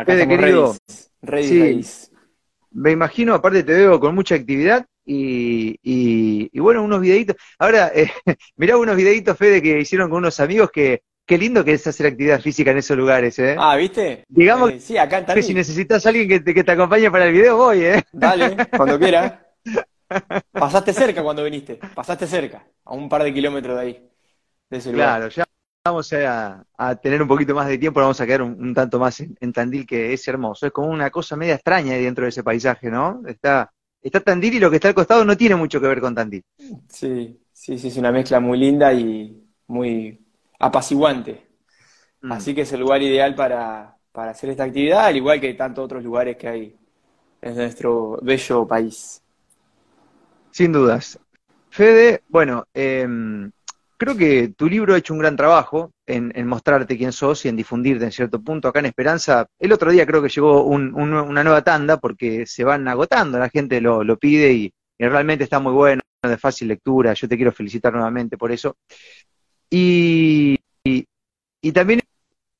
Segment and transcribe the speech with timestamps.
[0.00, 0.76] Acá Fede, querido,
[1.22, 1.56] ready, sí.
[1.56, 1.84] ready.
[2.72, 7.36] Me imagino, aparte te veo con mucha actividad y, y- y bueno, unos videitos.
[7.58, 8.10] Ahora, eh,
[8.56, 12.06] mirá unos videitos, Fede, que hicieron con unos amigos que qué lindo que es hacer
[12.06, 13.64] actividad física en esos lugares, ¿eh?
[13.64, 14.24] Ah, ¿viste?
[14.28, 17.10] Digamos Eh, sí, acá en que si necesitas a alguien que te, que te acompañe
[17.10, 18.02] para el video, voy, ¿eh?
[18.12, 19.46] Dale, cuando quiera.
[20.56, 24.10] Pasaste cerca cuando viniste, pasaste cerca, a un par de kilómetros de ahí,
[24.70, 25.14] de ese lugar.
[25.14, 25.44] Claro, ya
[25.84, 28.98] vamos a, a tener un poquito más de tiempo, vamos a quedar un, un tanto
[28.98, 30.66] más en, en Tandil, que es hermoso.
[30.66, 33.22] Es como una cosa media extraña dentro de ese paisaje, ¿no?
[33.26, 36.14] Está, está Tandil y lo que está al costado no tiene mucho que ver con
[36.14, 36.42] Tandil.
[36.88, 40.20] Sí, sí, sí, es una mezcla muy linda y muy
[40.58, 41.46] apaciguante.
[42.22, 42.32] Mm.
[42.32, 45.84] Así que es el lugar ideal para, para hacer esta actividad, al igual que tantos
[45.84, 46.76] otros lugares que hay
[47.42, 49.22] en nuestro bello país.
[50.50, 51.18] Sin dudas.
[51.70, 53.50] Fede, bueno, em,
[54.00, 57.56] creo que tu libro ha hecho un gran trabajo en, mostrarte quién sos y en
[57.56, 58.66] difundirte en cierto punto.
[58.66, 62.46] Acá en Esperanza, el otro día creo que llegó un- un- una nueva tanda porque
[62.46, 67.12] se van agotando, la gente lo, pide y, realmente está muy bueno, de fácil lectura.
[67.12, 68.76] Yo te quiero felicitar nuevamente por eso.
[69.68, 70.58] Y,
[71.74, 72.00] también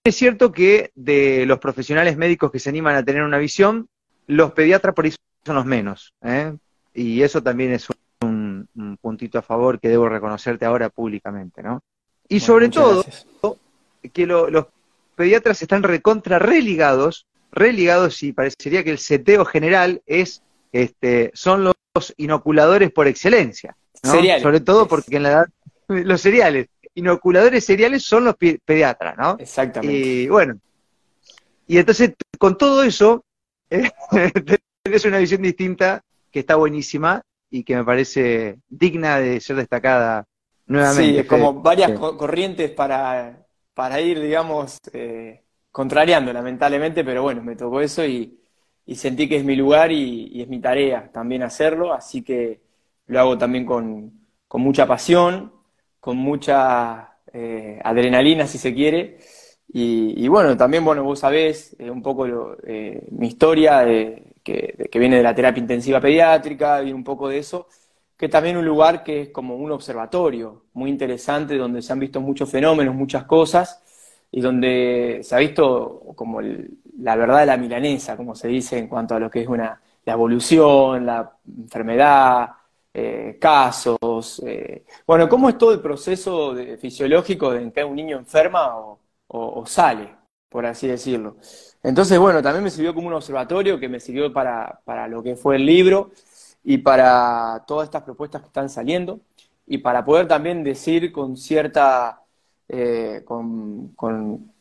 [0.05, 3.89] es cierto que de los profesionales médicos que se animan a tener una visión,
[4.27, 5.14] los pediatras por ahí
[5.45, 6.12] son los menos.
[6.23, 6.55] ¿eh?
[6.95, 7.97] Y eso también es un
[9.11, 11.83] puntito a favor que debo reconocerte ahora públicamente, ¿no?
[12.28, 13.27] Y Bueno, sobre todo, gracias.
[14.12, 14.67] que lo- los
[15.17, 21.75] pediatras están recontra religados, religados y parecería que el seteo general es, este, son los
[22.17, 24.12] inoculadores por excelencia, ¿no?
[24.12, 24.42] Cereales.
[24.42, 25.47] Sobre todo porque en la edad,
[25.89, 29.36] los cereales, inoculadores cereales son los pe- pediatras, ¿no?
[29.41, 29.92] Exactamente.
[29.97, 30.55] Y bueno,
[31.67, 33.24] y entonces con todo eso,
[33.70, 33.91] eh,
[34.84, 37.20] tenés una visión distinta que está buenísima
[37.51, 40.27] y que me parece digna de ser destacada
[40.67, 41.15] nuevamente.
[41.15, 41.92] Sí, es como varias Sí.
[41.92, 48.41] corrientes para, para ir, digamos, eh, contrariando, lamentablemente, pero bueno, me tocó eso y,
[48.87, 52.62] y sentí que es mi lugar y, y es mi tarea también hacerlo, así que
[53.07, 55.53] lo hago también con, con mucha pasión,
[56.01, 59.19] con mucha eh, adrenalina, si se quiere.
[59.73, 62.57] Y, y bueno, también, bueno, vos sabés eh, un poco lo-
[63.11, 67.68] mi historia, de- que, viene de la terapia intensiva pediátrica, y un poco de eso
[68.17, 72.20] que también un lugar que es como un observatorio muy interesante, donde se han visto
[72.20, 73.83] muchos fenómenos, muchas cosas,
[74.30, 78.89] y donde se ha visto como la verdad de la milanesa, como se dice en
[78.89, 82.50] cuanto a lo que es una, la evolución, la enfermedad,
[82.92, 88.18] eh, casos, eh, bueno, cómo es todo el proceso fisiológico de en que un niño
[88.18, 88.77] enferma
[89.29, 90.20] o sale,
[90.50, 91.36] por así decirlo.
[91.83, 95.36] Entonces, bueno, también me sirvió como un observatorio que me sirvió para, para lo que
[95.36, 96.12] fue el libro
[96.64, 99.20] y para todas estas propuestas que están saliendo
[99.66, 102.22] y para poder también decir con cierta,
[102.68, 104.52] eh, con, con-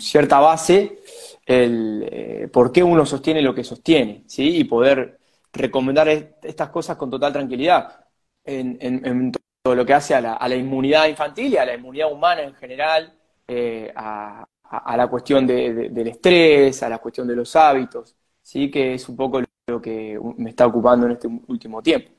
[0.00, 1.00] cierta base
[1.46, 4.56] el eh, por qué uno sostiene lo que sostiene, ¿sí?
[4.58, 5.18] Y poder
[5.52, 8.04] recomendar est- estas cosas con total tranquilidad
[8.44, 9.32] en
[9.62, 12.42] todo lo que hace a la, a la inmunidad infantil y a la inmunidad humana
[12.42, 13.12] en general,
[13.46, 18.14] eh, a, a- la cuestión de- de- del estrés, a la cuestión de los hábitos,
[18.42, 18.70] ¿sí?
[18.70, 22.10] Que es un poco lo que me está ocupando en este último tiempo.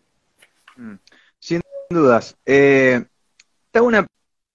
[1.40, 2.38] Sin dudas.
[2.46, 3.04] Eh,
[3.82, 4.06] una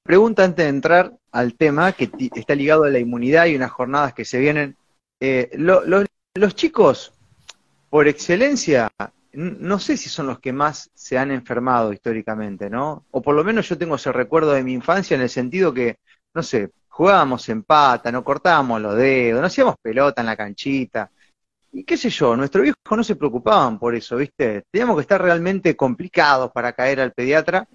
[0.02, 4.12] pregunta antes de entrar al tema que está ligado a la inmunidad y unas jornadas
[4.14, 4.76] que se vienen.
[5.20, 6.04] Eh, lo- lo-
[6.34, 7.14] los chicos,
[7.90, 8.90] por excelencia,
[9.32, 13.04] no sé si son los que más se han enfermado históricamente, ¿no?
[13.10, 15.96] O por lo menos yo tengo ese recuerdo de mi infancia en el sentido que,
[16.34, 21.10] no sé, jugábamos en pata, no cortábamos los dedos, no hacíamos pelota en la canchita.
[21.72, 24.62] Y qué sé yo, nuestros viejos no se preocupaban por eso, ¿viste?
[24.70, 27.66] Teníamos que estar realmente complicados para caer al pediatra.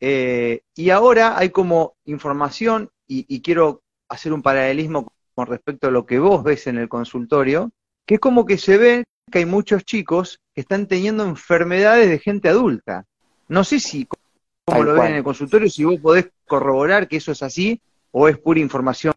[0.00, 5.90] eh, y ahora hay como información, y, y quiero hacer un paralelismo con respecto a
[5.90, 7.70] lo que vos ves en el consultorio,
[8.06, 12.20] que es como que se ve que hay muchos chicos que están teniendo enfermedades de
[12.20, 13.06] gente adulta.
[13.48, 14.22] No sé si cómo
[14.66, 15.10] Tal lo ven cual.
[15.10, 19.14] en el consultorio, si vos podés corroborar que eso es así, o es pura información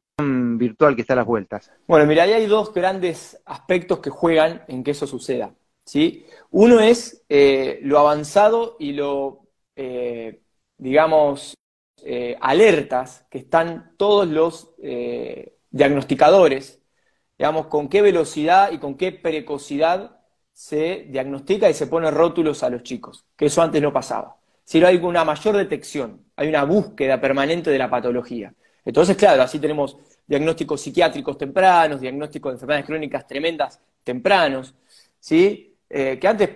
[0.58, 1.72] virtual que está a las vueltas.
[1.88, 5.54] Bueno, mira, ahí hay dos grandes aspectos que juegan en que eso suceda,
[5.86, 6.26] ¿sí?
[6.52, 10.42] Uno es eh, lo avanzado y lo, eh,
[10.78, 11.56] digamos,
[12.04, 16.82] eh, alertas que están todos los eh, diagnosticadores,
[17.38, 20.20] digamos, con qué velocidad y con qué precocidad
[20.52, 24.38] se diagnostica y se pone rótulos a los chicos, que eso antes no pasaba.
[24.64, 28.54] Si no hay una mayor detección, hay una búsqueda permanente de la patología.
[28.86, 34.74] Entonces, claro, así tenemos diagnósticos psiquiátricos tempranos, diagnósticos de enfermedades crónicas tremendas tempranos,
[35.20, 35.78] ¿sí?
[35.90, 36.50] Eh, que antes,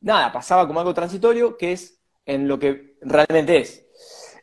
[0.00, 3.86] nada, pasaba como algo transitorio, que es en lo que realmente es.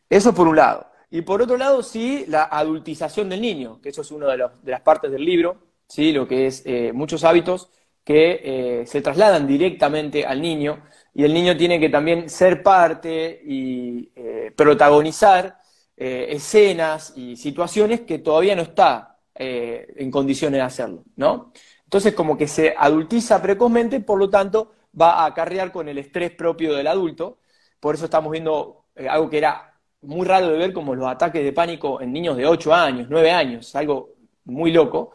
[0.09, 0.87] Eso por un lado.
[1.11, 4.71] Y por otro lado, sí, la adultización del niño, que eso es una de, de
[4.71, 5.57] las partes del libro,
[5.87, 6.11] ¿sí?
[6.11, 7.69] lo que es eh, muchos hábitos
[8.03, 10.83] que eh, se trasladan directamente al niño
[11.13, 14.09] y el niño tiene que también ser parte y
[14.55, 15.59] protagonizar
[15.99, 21.51] escenas y situaciones que todavía no está en condiciones de hacerlo, ¿no?
[21.83, 26.31] Entonces como que se adultiza precozmente, por lo tanto va a acarrear con el estrés
[26.31, 27.39] propio del adulto,
[27.79, 31.51] por eso estamos viendo algo que era muy raro de ver como los ataques de
[31.51, 35.13] pánico en niños de 8 años, 9 años, algo muy loco,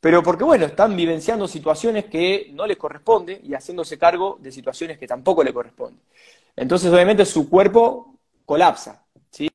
[0.00, 4.98] pero porque, bueno, están vivenciando situaciones que no les corresponde y haciéndose cargo de situaciones
[4.98, 6.00] que tampoco le corresponden.
[6.56, 9.48] Entonces, obviamente, su cuerpo colapsa, ¿sí?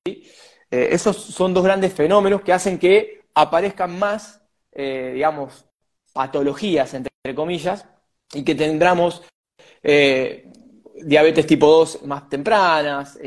[0.71, 5.65] Eh, esos son dos grandes fenómenos que hacen que aparezcan más, eh, digamos,
[6.13, 7.85] patologías, entre comillas,
[8.33, 9.23] y que tendremos
[9.83, 10.51] eh,
[11.03, 13.17] diabetes tipo 2 más tempranas,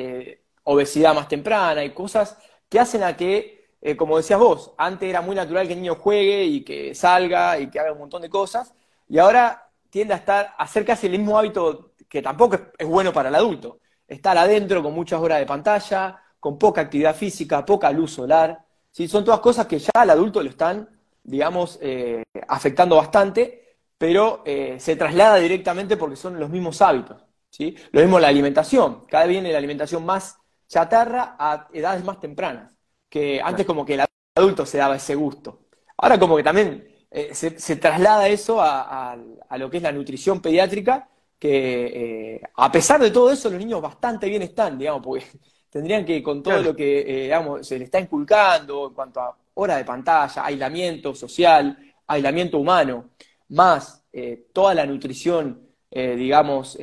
[0.65, 5.35] obesidad más temprana y cosas que hacen a que, como decías vos, antes era muy
[5.35, 8.75] natural que el niño juegue y que salga y que haga un montón de cosas,
[9.09, 13.29] y ahora tiende a estar hacer casi el mismo hábito que tampoco es, bueno para
[13.31, 13.81] el adulto.
[14.07, 18.67] Estar adentro con muchas horas de pantalla, con poca actividad física, poca luz solar.
[18.91, 19.07] ¿sí?
[19.07, 20.89] Son todas cosas que ya al adulto lo están,
[21.23, 27.23] digamos, eh, afectando bastante, pero eh, se traslada directamente porque son los mismos hábitos.
[27.49, 27.77] ¿sí?
[27.93, 29.07] Lo mismo la alimentación.
[29.07, 30.37] Cada vez viene la alimentación más
[30.67, 32.75] chatarra a edades más tempranas,
[33.09, 34.05] que antes como que el
[34.35, 35.67] adulto se daba ese gusto.
[35.97, 39.17] Ahora como que también eh, se, traslada eso a,
[39.59, 41.09] lo que es la nutrición pediátrica,
[41.39, 45.25] que a pesar de todo eso los niños bastante bien están, digamos, porque
[45.73, 49.37] tendrían que con todo lo que eh, digamos, se le está inculcando en cuanto a
[49.55, 51.77] hora de pantalla, aislamiento social,
[52.07, 53.11] aislamiento humano,
[53.49, 54.05] más
[54.53, 56.79] toda la nutrición, digamos,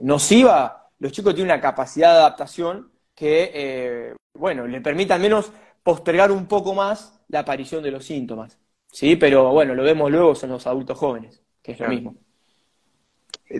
[0.00, 5.52] nociva, los chicos tienen una capacidad de adaptación que, eh, bueno, le permita al menos
[5.82, 8.58] postergar un poco más la aparición de los síntomas.
[8.90, 9.16] ¿Sí?
[9.16, 12.14] Pero bueno, lo vemos luego son los adultos jóvenes, que es lo mismo.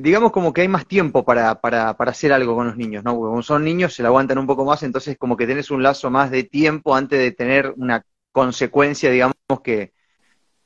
[0.00, 3.14] Digamos como que hay más tiempo para, para, para hacer algo con los niños, ¿no?
[3.14, 5.82] Porque como son niños se la aguantan un poco más, entonces como que tenés un
[5.82, 9.92] lazo más de tiempo antes de tener una consecuencia, digamos, que,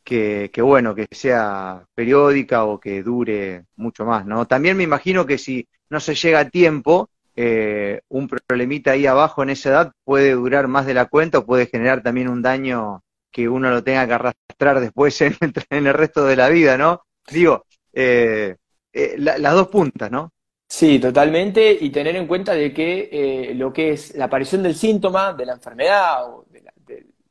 [0.05, 4.47] que, que, bueno, que sea periódica o que dure mucho más, ¿no?
[4.47, 9.45] También me imagino que si no se llega a tiempo, eh, un problemita ahí abajo
[9.45, 13.03] en esa edad puede durar más de la cuenta o puede generar también un daño
[13.31, 15.37] que uno lo tenga que arrastrar después en,
[15.71, 17.03] el resto de la vida, ¿no?
[17.31, 18.57] Digo, eh,
[18.93, 20.33] eh, las dos puntas, ¿no?
[20.69, 25.33] Sí, totalmente, y tener en cuenta de que lo que es la aparición del síntoma,
[25.33, 26.45] de la enfermedad o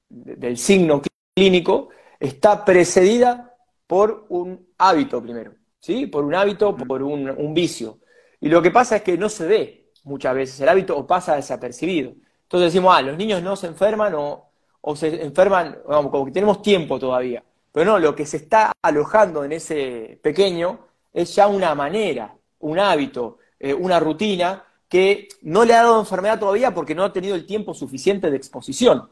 [0.10, 1.02] del signo
[1.36, 1.90] clínico,
[2.20, 3.56] está precedida
[3.86, 6.08] por un hábito primero, ¿sí?
[6.08, 8.00] Por un hábito, por un, un vicio.
[8.40, 11.36] Y lo que pasa es que no se ve, muchas veces el hábito o pasa
[11.36, 12.14] desapercibido.
[12.44, 14.52] Entonces decimos, ah, los niños no se enferman o,
[14.96, 17.44] se enferman, vamos, como que tenemos tiempo todavía.
[17.72, 20.87] Pero no, lo que se está alojando en ese pequeño
[21.18, 26.40] es ya una manera, un hábito, eh, una rutina que no le ha dado enfermedad
[26.40, 29.10] todavía porque no ha tenido el tiempo suficiente de exposición.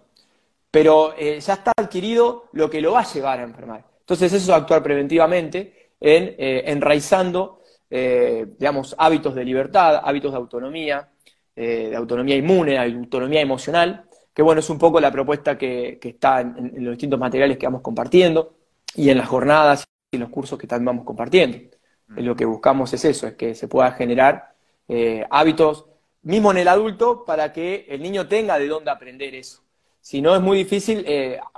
[0.70, 3.84] Pero eh, ya está adquirido lo que lo va a llevar a enfermar.
[4.02, 11.08] Entonces eso es actuar preventivamente en eh, enraizando digamos, hábitos de libertad, hábitos de autonomía,
[11.56, 14.04] de autonomía inmune, de autonomía emocional,
[14.34, 17.82] que bueno, es un poco la propuesta que, está en, los distintos materiales que vamos
[17.82, 18.56] compartiendo
[18.96, 21.58] y en las jornadas y en los cursos que también vamos compartiendo.
[22.08, 24.54] Lo que buscamos es eso, es que se pueda generar
[24.88, 25.86] eh, hábitos,
[26.22, 29.62] mismo en el adulto, para que el niño tenga de dónde aprender eso.
[30.02, 31.04] Si no, es muy difícil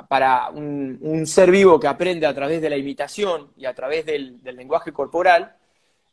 [0.07, 4.39] para un, ser vivo que aprende a través de la imitación y a través del
[4.43, 5.57] lenguaje corporal,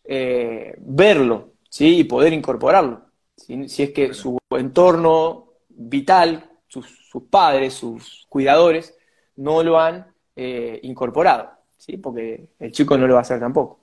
[0.04, 2.00] eh, verlo ¿sí?
[2.00, 3.06] y poder incorporarlo.
[3.36, 6.86] Si es que su entorno vital, sus,
[7.30, 8.96] padres, sus cuidadores,
[9.36, 11.96] no lo han eh, incorporado, ¿sí?
[11.96, 13.80] porque el chico no lo va a hacer tampoco.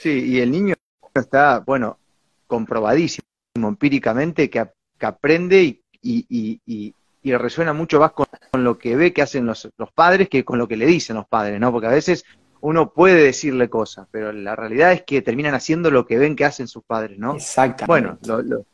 [0.00, 0.74] Sí, y el niño
[1.14, 1.98] está, bueno,
[2.46, 3.26] comprobadísimo
[3.56, 4.68] empíricamente que,
[5.00, 9.92] aprende y, y, y, resuena mucho más con, lo que ve que hacen los, los,
[9.92, 11.70] padres que con lo que le dicen los padres, ¿no?
[11.72, 12.24] Porque a veces
[12.60, 16.46] uno puede decirle cosas, pero la realidad es que terminan haciendo lo que ven que
[16.46, 17.34] hacen sus padres, ¿no?
[17.36, 17.86] Exactamente.
[17.86, 18.64] Bueno, lo,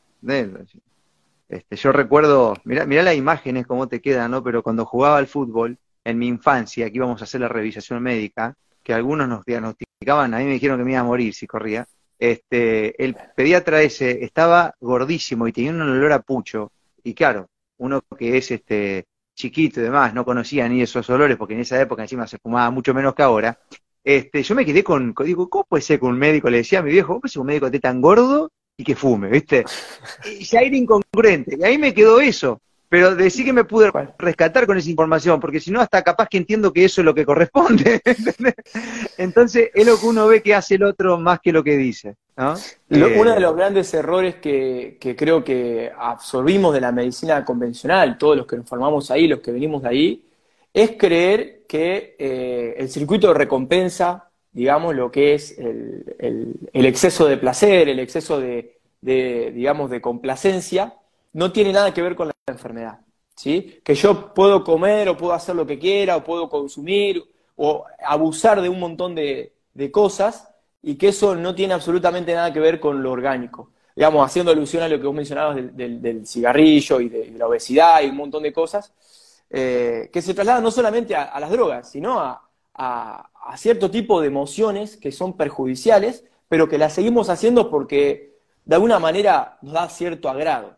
[1.48, 4.44] este, yo recuerdo, mirá, mirá las imágenes cómo te quedan, ¿no?
[4.44, 8.56] Pero cuando jugaba al fútbol, en mi infancia, que íbamos a hacer la revisación médica,
[8.82, 11.86] que algunos nos diagnosticaban, a mí me dijeron que me iba a morir si corría,
[12.18, 16.72] este, el pediatra ese estaba gordísimo y tenía un olor a pucho,
[17.02, 21.54] y claro, uno que es este chiquito y demás, no conocía ni esos olores, porque
[21.54, 23.58] en esa época encima se fumaba mucho menos que ahora,
[24.04, 26.82] este, yo me quedé con, digo, ¿cómo puede ser que un médico le decía a
[26.82, 29.64] mi viejo, ¿cómo puede ser un médico esté tan gordo y que fume, viste?
[30.38, 32.60] Y ya era incongruente, y ahí me quedó eso.
[32.90, 36.38] Pero decí que me pude rescatar con esa información, porque si no, hasta capaz que
[36.38, 38.02] entiendo que eso es lo que corresponde.
[39.16, 42.16] Entonces, es lo que uno ve que hace el otro más que lo que dice.
[42.36, 42.56] ¿no?
[42.90, 48.36] Eh, uno de los grandes errores que, creo que absorbimos de la medicina convencional, todos
[48.36, 50.24] los que nos formamos ahí, los que venimos de ahí,
[50.74, 57.36] es creer que eh, el circuito de recompensa, digamos, lo que es el, exceso de
[57.36, 60.96] placer, el exceso de, de, digamos, de complacencia,
[61.32, 63.00] no tiene nada que ver con la enfermedad.
[63.40, 63.80] ¿sí?
[63.82, 67.24] Que yo puedo comer o puedo hacer lo que quiera o puedo consumir
[67.56, 69.54] o abusar de un montón de,
[69.90, 70.46] cosas
[70.82, 73.70] y que eso no tiene absolutamente nada que ver con lo orgánico.
[73.96, 78.10] Digamos, haciendo alusión a lo que vos mencionabas del, cigarrillo y de, la obesidad y
[78.10, 78.92] un montón de cosas,
[79.48, 84.26] eh, que se trasladan no solamente a, las drogas, sino a, a, cierto tipo de
[84.26, 89.88] emociones que son perjudiciales, pero que las seguimos haciendo porque de alguna manera nos da
[89.88, 90.76] cierto agrado.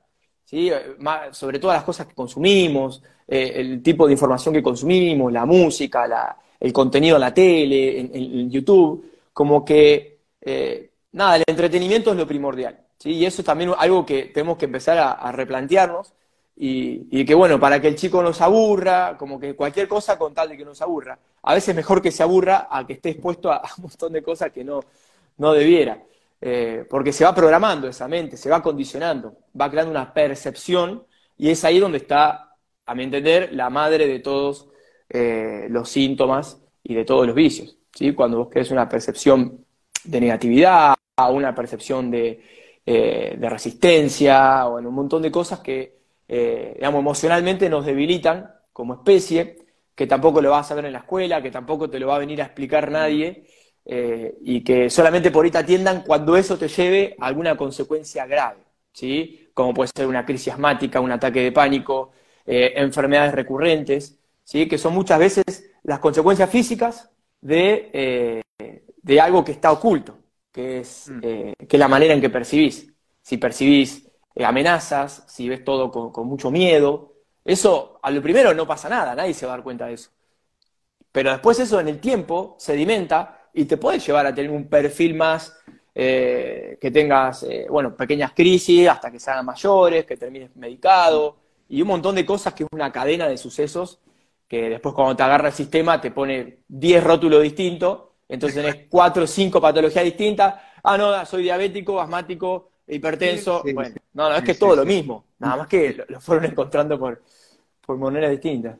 [0.54, 0.96] Eh,
[1.32, 6.36] sobre todas las cosas que consumimos, eh, el tipo de información que consumimos, la música,
[6.60, 12.26] el contenido en la tele, en, YouTube, como que, eh, nada, el entretenimiento es lo
[12.26, 12.78] primordial.
[12.98, 13.12] ¿sí?
[13.12, 16.12] Y eso es también algo que tenemos que empezar a, replantearnos
[16.54, 20.34] y, que, bueno, para que el chico no se aburra, como que cualquier cosa con
[20.34, 21.18] tal de que no se aburra.
[21.44, 24.52] A veces mejor que se aburra a que esté expuesto a, un montón de cosas
[24.52, 24.80] que no,
[25.38, 25.98] no debiera.
[26.44, 31.06] Eh, porque se va programando esa mente, se va condicionando, va creando una percepción
[31.38, 34.68] y es ahí donde está, a mi entender, la madre de todos
[35.08, 37.78] eh, los síntomas y de todos los vicios.
[37.94, 38.12] ¿sí?
[38.12, 39.64] Cuando vos crees una percepción
[40.02, 40.94] de negatividad,
[41.30, 42.42] una percepción de,
[42.84, 49.58] eh, resistencia o en un montón de cosas que, digamos, emocionalmente nos debilitan como especie,
[49.94, 52.18] que tampoco lo vas a ver en la escuela, que tampoco te lo va a
[52.18, 53.46] venir a explicar nadie
[53.84, 58.26] eh, y que solamente por ahí te atiendan cuando eso te lleve a alguna consecuencia
[58.26, 58.60] grave,
[58.92, 59.50] ¿sí?
[59.54, 62.12] Como puede ser una crisis asmática, un ataque de pánico,
[62.46, 64.68] eh, enfermedades recurrentes, ¿sí?
[64.68, 67.10] Que son muchas veces las consecuencias físicas
[67.40, 68.42] de, eh,
[69.02, 70.16] de algo que está oculto,
[70.52, 71.20] que es, mm.
[71.20, 72.92] que es la manera en que percibís.
[73.20, 78.66] Si percibís amenazas, si ves todo con, con mucho miedo, eso a lo primero no
[78.66, 80.10] pasa nada, nadie se va a dar cuenta de eso.
[81.10, 85.14] Pero después eso en el tiempo sedimenta y te puede llevar a tener un perfil
[85.14, 85.56] más
[85.94, 91.36] eh, que tengas, eh, bueno, pequeñas crisis hasta que se hagan mayores, que termines medicado
[91.68, 94.00] y un montón de cosas que es una cadena de sucesos
[94.52, 99.24] que después cuando te agarra el sistema te pone 10 rótulos distintos, entonces tenés 4
[99.24, 100.56] o 5 patologías distintas.
[100.82, 103.62] Ah, no, soy diabético, asmático, hipertenso.
[103.72, 106.98] bueno, no, no, es que es todo lo mismo, nada más que lo, fueron encontrando
[106.98, 107.22] por,
[107.80, 108.76] por maneras distintas.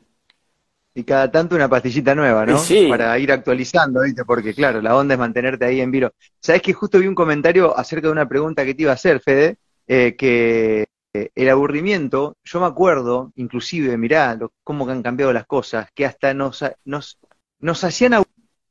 [0.95, 2.59] Y cada tanto una pastillita nueva, ¿no?
[2.59, 2.87] Sí.
[2.87, 4.23] Para ir actualizando, ¿viste?
[4.25, 6.11] Porque claro, la onda es mantenerte ahí en vilo.
[6.39, 9.19] Sabes que justo vi un comentario acerca de una pregunta que te iba a hacer,
[9.19, 9.57] Fede,
[9.87, 15.89] eh, que eh, el aburrimiento, yo me acuerdo, inclusive, mirá cómo han cambiado las cosas,
[15.93, 17.19] que hasta nos, nos,
[17.59, 18.25] nos hacían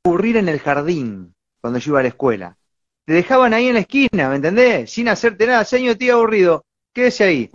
[0.05, 2.57] aburrir en el jardín cuando yo iba a la escuela.
[3.05, 4.91] Te dejaban ahí en la esquina, ¿me entendés?
[4.91, 7.51] Sin hacerte nada, señor, tío aburrido, quédese ahí.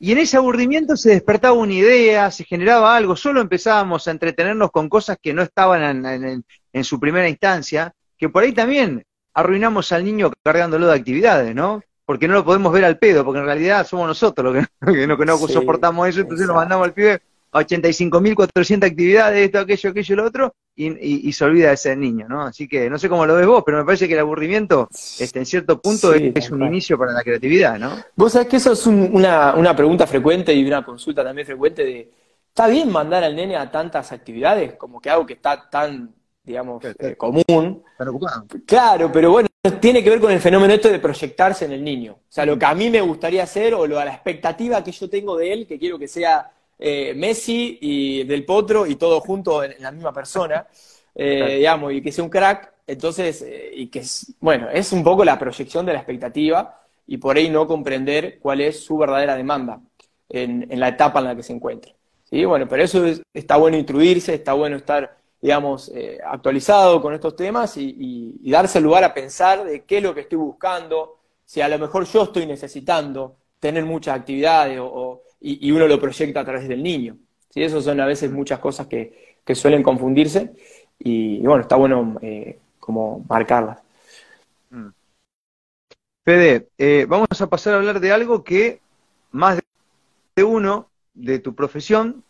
[0.00, 4.70] Y en ese aburrimiento se despertaba una idea, se generaba algo, solo empezábamos a entretenernos
[4.70, 6.04] con cosas que no estaban
[6.72, 9.02] en, su primera instancia, que por ahí también
[9.34, 11.82] arruinamos al niño cargándolo de actividades, ¿no?
[12.04, 14.70] Porque no lo podemos ver al pedo, porque en realidad somos nosotros los que,
[15.06, 17.20] no, que no soportamos eso, entonces nos mandamos al pibe
[17.50, 22.42] a 85.400 actividades, esto, aquello, aquello, lo otro, y, se olvida de ese niño, ¿no?
[22.42, 25.40] Así que no sé cómo lo ves vos, pero me parece que el aburrimiento, este,
[25.40, 27.96] en cierto punto, es, un inicio para la creatividad, ¿no?
[28.14, 32.12] Vos sabés que eso es una, una pregunta frecuente y una consulta también frecuente de,
[32.48, 34.74] ¿está bien mandar al nene a tantas actividades?
[34.74, 37.82] Como que algo que está tan, digamos, eh, común.
[38.64, 39.48] Claro, pero bueno,
[39.80, 42.12] tiene que ver con el fenómeno esto de proyectarse en el niño.
[42.12, 44.92] O sea, lo que a mí me gustaría hacer o lo, a la expectativa que
[44.92, 49.20] yo tengo de él, que quiero que sea eh, Messi y Del Potro y todo
[49.20, 50.66] junto en, la misma persona,
[51.14, 55.02] eh, digamos, y que sea un crack, entonces, eh, y que, es, bueno, es un
[55.02, 59.34] poco la proyección de la expectativa y por ahí no comprender cuál es su verdadera
[59.34, 59.80] demanda
[60.28, 61.92] en, la etapa en la que se encuentra.
[62.30, 62.44] ¿sí?
[62.44, 63.04] Bueno, pero eso
[63.34, 65.90] está bueno instruirse, está bueno estar, digamos,
[66.24, 70.38] actualizado con estos temas y, darse lugar a pensar de qué es lo que estoy
[70.38, 76.00] buscando, si a lo mejor yo estoy necesitando tener muchas actividades o y, uno lo
[76.00, 77.16] proyecta a través del niño.
[77.50, 77.62] ¿sí?
[77.62, 80.52] Esas son a veces muchas cosas que, suelen confundirse
[80.98, 83.78] y, bueno, está bueno eh, como marcarlas.
[84.68, 84.88] Mm.
[86.22, 88.80] Fede, eh, vamos a pasar a hablar de algo que
[89.30, 89.58] más
[90.36, 92.22] de uno de tu profesión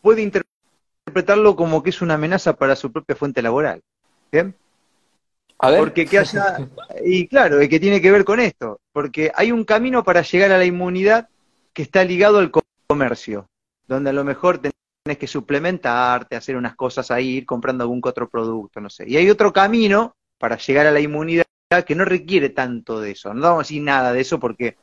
[0.00, 3.82] puede interpretarlo como que es una amenaza para su propia fuente laboral.
[4.30, 4.54] ¿Bien?
[5.58, 5.80] A ver.
[5.80, 6.68] Porque que haya,
[7.04, 10.58] y claro, que tiene que ver con esto, porque hay un camino para llegar a
[10.58, 11.28] la inmunidad
[11.80, 12.52] que está ligado al
[12.86, 13.46] comercio.
[13.88, 18.28] donde a lo mejor tenés que suplementarte, hacer unas cosas ahí, ir comprando algún otro
[18.28, 19.08] producto, no sé.
[19.08, 21.46] Y hay otro camino para llegar a la inmunidad
[21.86, 23.32] que no requiere tanto de eso.
[23.32, 24.76] No vamos a decir nada de eso porque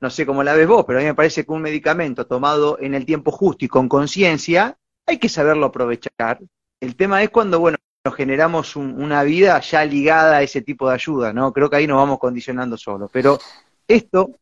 [0.00, 2.78] no sé cómo la ves vos, pero a mí me parece que un medicamento tomado
[2.80, 4.76] en el tiempo justo y con conciencia,
[5.06, 6.40] hay que saberlo aprovechar.
[6.80, 10.94] El tema es cuando, bueno, nos generamos una vida ya ligada a ese tipo de
[10.94, 11.52] ayuda, ¿no?
[11.52, 13.08] Creo que ahí nos vamos condicionando solos.
[13.12, 13.38] Pero
[13.86, 14.32] esto,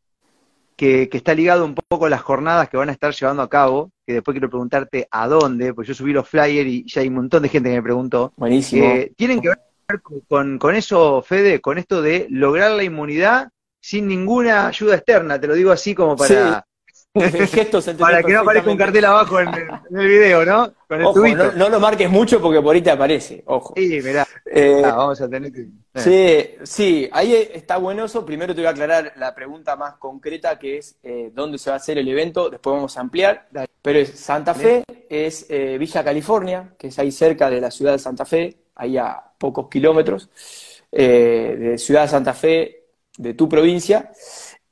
[0.79, 3.91] que, está ligado un poco a las jornadas que van a estar llevando a cabo,
[4.07, 7.15] que después quiero preguntarte a dónde, pues yo subí los flyers y ya hay un
[7.15, 8.33] montón de gente que me preguntó.
[8.37, 8.85] Buenísimo.
[8.85, 13.49] Eh, tienen que ver con, con eso, Fede, con esto de lograr la inmunidad
[13.81, 16.65] sin ninguna ayuda externa, te lo digo así como para,
[17.99, 20.73] para que no aparezca un cartel abajo en, el video, ¿no?
[20.87, 23.75] Con el no, lo marques mucho porque por ahí te aparece, ojo.
[23.77, 25.67] Sí, mirá, eh, ah, vamos a tener que...
[25.95, 28.25] Sí, sí, ahí está bueno eso.
[28.25, 31.75] Primero te voy a aclarar la pregunta más concreta que es eh, dónde se va
[31.75, 33.49] a hacer el evento, después vamos a ampliar.
[33.81, 37.93] Pero es Santa Fe, es eh, Villa California, que es ahí cerca de la ciudad
[37.93, 40.29] de Santa Fe, ahí a pocos kilómetros
[40.91, 42.79] de Ciudad de Santa Fe
[43.19, 44.13] de tu provincia,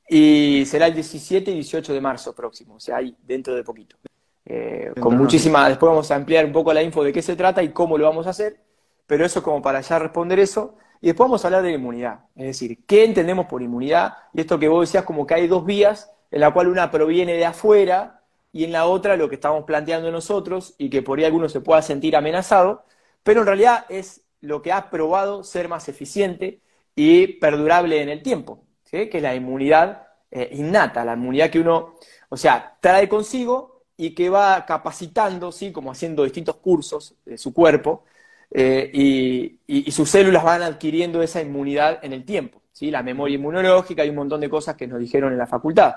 [0.07, 3.97] y será el 17 y 18 de marzo próximo, o sea, ahí dentro de poquito.
[4.45, 7.61] Eh, con muchísima, después vamos a ampliar un poco la info de qué se trata
[7.61, 8.61] y cómo lo vamos a hacer,
[9.05, 10.75] pero eso como para ya responder eso.
[11.01, 14.13] Y después vamos a hablar de la inmunidad, es decir, ¿qué entendemos por inmunidad?
[14.33, 17.33] Y esto que vos decías, como que hay dos vías, en la cual una proviene
[17.33, 18.21] de afuera
[18.51, 21.61] y en la otra lo que estamos planteando nosotros y que por ahí alguno se
[21.61, 22.85] pueda sentir amenazado,
[23.23, 26.61] pero en realidad es lo que ha probado ser más eficiente
[26.95, 31.95] y perdurable en el tiempo, que es la inmunidad eh, innata, la inmunidad que uno,
[32.29, 35.71] o sea, trae consigo y que va capacitando, ¿sí?
[35.71, 38.03] como haciendo distintos cursos de su cuerpo,
[38.51, 42.91] eh, y, sus células van adquiriendo esa inmunidad en el tiempo, ¿sí?
[42.91, 45.95] la memoria inmunológica y un montón de cosas que nos dijeron en la facultad.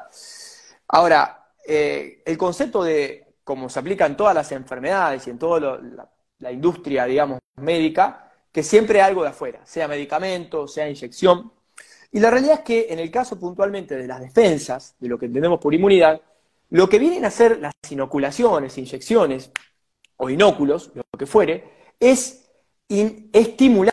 [0.88, 5.80] Ahora, eh, el concepto de cómo se aplica en todas las enfermedades y en toda
[6.38, 11.52] la industria, digamos, médica, que siempre hay algo de afuera, sea medicamento, sea inyección.
[12.12, 15.26] Y la realidad es que en el caso puntualmente de las defensas, de lo que
[15.26, 16.20] entendemos por inmunidad,
[16.70, 19.50] lo que vienen a ser las inoculaciones, inyecciones
[20.16, 21.64] o inóculos, lo que fuere,
[21.98, 22.48] es
[22.88, 23.92] estimular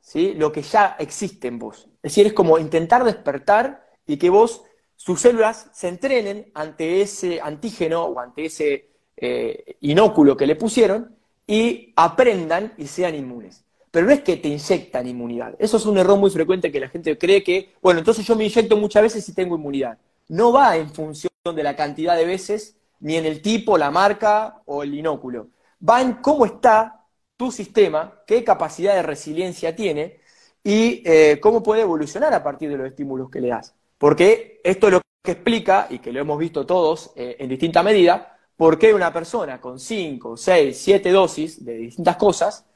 [0.00, 0.34] ¿sí?
[0.34, 1.88] lo que ya existe en vos.
[2.02, 4.62] Es decir, es como intentar despertar y que vos,
[4.96, 11.16] sus células, se entrenen ante ese antígeno o ante ese eh, inóculo que le pusieron
[11.46, 13.65] y aprendan y sean inmunes.
[13.96, 15.54] Pero no es que te inyectan inmunidad.
[15.58, 18.44] Eso es un error muy frecuente que la gente cree que, bueno, entonces yo me
[18.44, 19.96] inyecto muchas veces y tengo inmunidad.
[20.28, 24.60] No va en función de la cantidad de veces, ni en el tipo, la marca
[24.66, 25.48] o el inóculo.
[25.80, 27.06] Va en cómo está
[27.38, 30.20] tu sistema, qué capacidad de resiliencia tiene
[30.62, 33.74] y eh, cómo puede evolucionar a partir de los estímulos que le das.
[33.96, 37.82] Porque esto es lo que explica, y que lo hemos visto todos eh, en distinta
[37.82, 42.66] medida, por qué una persona con 5, 6, 7 dosis de distintas cosas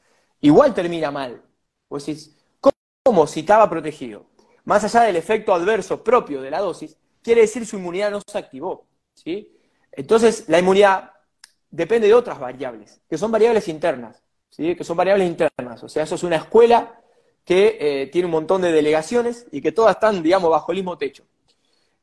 [0.41, 1.41] igual termina mal.
[1.89, 2.35] Vos decís,
[3.03, 4.25] ¿cómo si estaba protegido?
[4.65, 8.37] Más allá del efecto adverso propio de la dosis, quiere decir su inmunidad no se
[8.37, 8.85] activó.
[9.13, 9.51] ¿sí?
[9.91, 11.11] Entonces, la inmunidad
[11.69, 14.75] depende de otras variables, que son variables internas, ¿sí?
[14.75, 15.83] que son variables internas.
[15.83, 17.01] O sea, eso es una escuela
[17.43, 20.97] que eh, tiene un montón de delegaciones y que todas están, digamos, bajo el mismo
[20.97, 21.23] techo.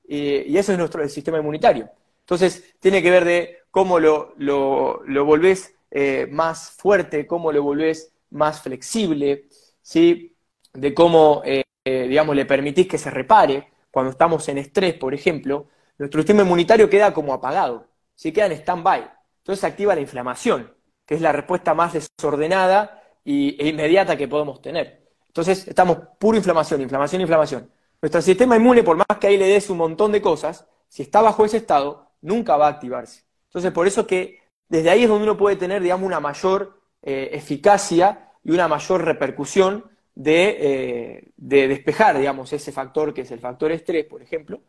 [0.06, 1.90] y eso es nuestro sistema inmunitario.
[2.28, 8.12] Entonces, tiene que ver de cómo lo, lo, volvés eh, más fuerte, cómo lo volvés
[8.30, 9.48] más flexible,
[9.82, 10.36] ¿sí?
[10.72, 13.68] de cómo, eh, eh, digamos, le permitís que se repare.
[13.90, 18.32] Cuando estamos en estrés, por ejemplo, nuestro sistema inmunitario queda como apagado, ¿sí?
[18.32, 19.10] queda en stand-by.
[19.38, 20.74] Entonces se activa la inflamación,
[21.06, 25.08] que es la respuesta más desordenada y, e inmediata que podemos tener.
[25.26, 27.70] Entonces estamos puro inflamación, inflamación, inflamación.
[28.00, 31.20] Nuestro sistema inmune, por más que ahí le des un montón de cosas, si está
[31.20, 33.24] bajo ese estado, nunca va a activarse.
[33.46, 37.30] Entonces, por eso que desde ahí es donde uno puede tener, digamos, una mayor eh,
[37.32, 39.84] eficacia y una mayor repercusión
[40.24, 44.60] eh, de, despejar, digamos, ese factor que es el factor estrés, por ejemplo,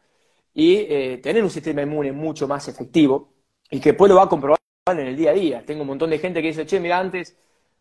[0.53, 3.33] y eh, tener un sistema inmune mucho más efectivo
[3.71, 4.59] y que después lo va a comprobar
[4.91, 5.65] en el día a día.
[5.65, 7.37] Tengo un montón de gente que dice, che, mira, antes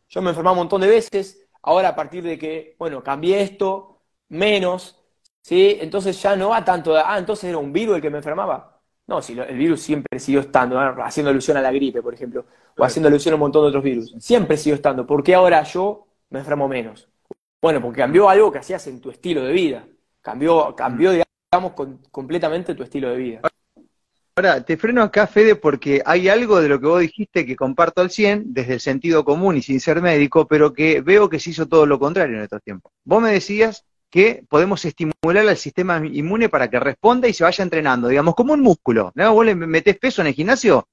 [0.09, 4.01] yo me enfermaba un montón de veces, ahora a partir de que, bueno, cambié esto,
[4.29, 5.03] menos,
[5.43, 5.79] ¿sí?
[5.81, 8.78] Entonces ya no va tanto, ah, entonces era un virus el que me enfermaba.
[9.09, 12.45] No, si el virus siempre siguió estando, haciendo alusión a la gripe, por ejemplo,
[12.77, 14.15] o haciendo alusión a un montón de otros virus.
[14.21, 15.07] Siempre siguió estando.
[15.07, 17.09] ¿Por qué ahora yo me enfermo menos?
[17.61, 19.87] Bueno, porque cambió algo que hacías en tu estilo de vida.
[20.21, 21.73] Cambió, cambió digamos,
[22.11, 23.41] completamente tu estilo de vida.
[24.37, 28.03] Ahora, te freno acá, Fede, porque hay algo de lo que vos dijiste que comparto
[28.03, 31.51] al 100, desde el sentido común y sin ser médico, pero que veo que se
[31.51, 32.93] hizo todo lo contrario en estos tiempos.
[33.05, 37.63] Vos me decías que podemos estimular al sistema inmune para que responda y se vaya
[37.63, 39.13] entrenando, digamos, como un músculo.
[39.15, 39.35] ¿no?
[39.35, 40.89] Vos le metés peso en el gimnasio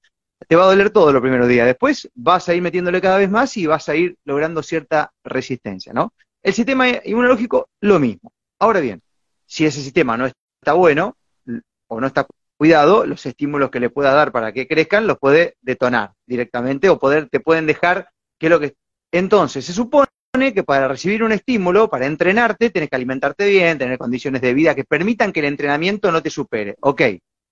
[0.47, 1.65] te va a doler todo los primeros días.
[1.65, 5.93] Después vas a ir metiéndole cada vez más y vas a ir logrando cierta resistencia,
[5.93, 6.13] ¿no?
[6.43, 8.31] El sistema inmunológico, lo mismo.
[8.59, 9.01] Ahora bien,
[9.45, 11.15] si ese sistema no está bueno
[11.87, 15.55] o no está cuidado, los estímulos que le pueda dar para que crezcan los puede
[15.61, 18.75] detonar directamente o poder, te pueden dejar que lo que...
[19.11, 20.07] Entonces, se supone
[20.39, 24.75] que para recibir un estímulo, para entrenarte, tienes que alimentarte bien, tener condiciones de vida
[24.75, 26.75] que permitan que el entrenamiento no te supere.
[26.81, 27.01] Ok,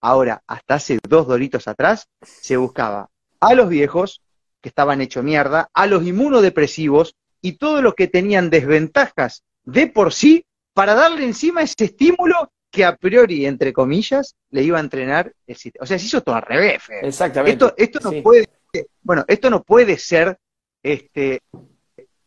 [0.01, 4.21] ahora, hasta hace dos doritos atrás, se buscaba a los viejos,
[4.61, 10.13] que estaban hecho mierda, a los inmunodepresivos y todos los que tenían desventajas de por
[10.13, 15.31] sí para darle encima ese estímulo que a priori, entre comillas, le iba a entrenar
[15.45, 15.83] el sistema.
[15.83, 16.83] O sea, se hizo todo al revés.
[17.01, 17.51] Exactamente.
[17.51, 18.49] Esto, esto no puede,
[19.01, 20.37] bueno, esto no puede ser
[20.81, 21.41] este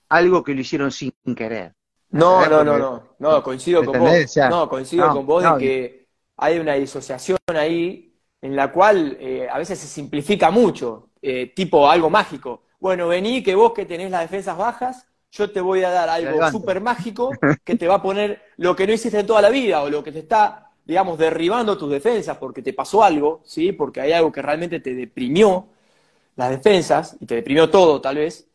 [0.08, 1.74] algo que lo hicieron sin querer.
[2.10, 4.36] No, no, no, no, no, coincido con vos.
[4.48, 9.58] no, coincido con vos de que hay una disociación ahí en la cual eh, a
[9.58, 12.62] veces se simplifica mucho, eh, tipo algo mágico.
[12.78, 16.48] Bueno, vení que vos que tenés las defensas bajas, yo te voy a dar algo
[16.50, 17.30] súper mágico
[17.64, 20.12] que te va a poner lo que no hiciste toda la vida o lo que
[20.12, 23.72] te está, digamos, derribando tus defensas porque te pasó algo, ¿sí?
[23.72, 25.66] Porque hay algo que realmente te deprimió
[26.36, 28.46] las defensas y te deprimió todo, tal vez.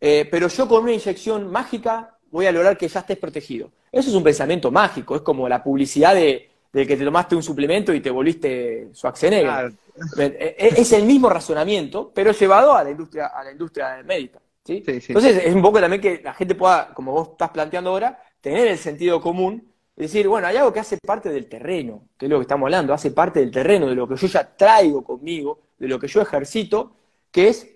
[0.00, 3.70] Eh, pero yo con una inyección mágica voy a lograr que ya estés protegido.
[3.90, 7.92] Eso es un pensamiento mágico, es como la publicidad de, que te tomaste un suplemento
[7.92, 9.72] y te volviste Schwarzenegger.
[10.18, 14.38] Eh, eh, es el mismo razonamiento, pero llevado a la industria, a la industria médica.
[14.66, 18.68] Entonces es un poco también que la gente pueda, como vos estás planteando ahora, tener
[18.68, 22.38] el sentido común, decir, bueno, hay algo que hace parte del terreno, que es lo
[22.38, 25.88] que estamos hablando, hace parte del terreno, de lo que yo ya traigo conmigo, de
[25.88, 26.92] lo que yo ejercito,
[27.32, 27.68] que es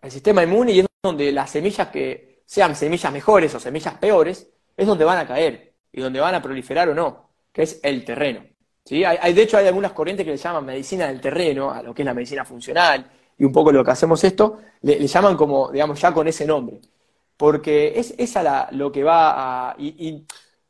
[0.00, 4.48] el sistema inmune y es donde las semillas que sean semillas mejores o semillas peores,
[4.76, 8.04] es donde van a caer y donde van a proliferar o no, que es el
[8.04, 8.44] terreno.
[8.84, 9.04] ¿sí?
[9.04, 12.02] Hay, de hecho, hay algunas corrientes que le llaman medicina del terreno, a lo que
[12.02, 16.00] es la medicina funcional, y un poco lo que hacemos esto, le, llaman como, digamos,
[16.00, 16.80] ya con ese nombre.
[17.36, 19.76] Porque es esa la, lo que va a...
[19.78, 20.24] Y,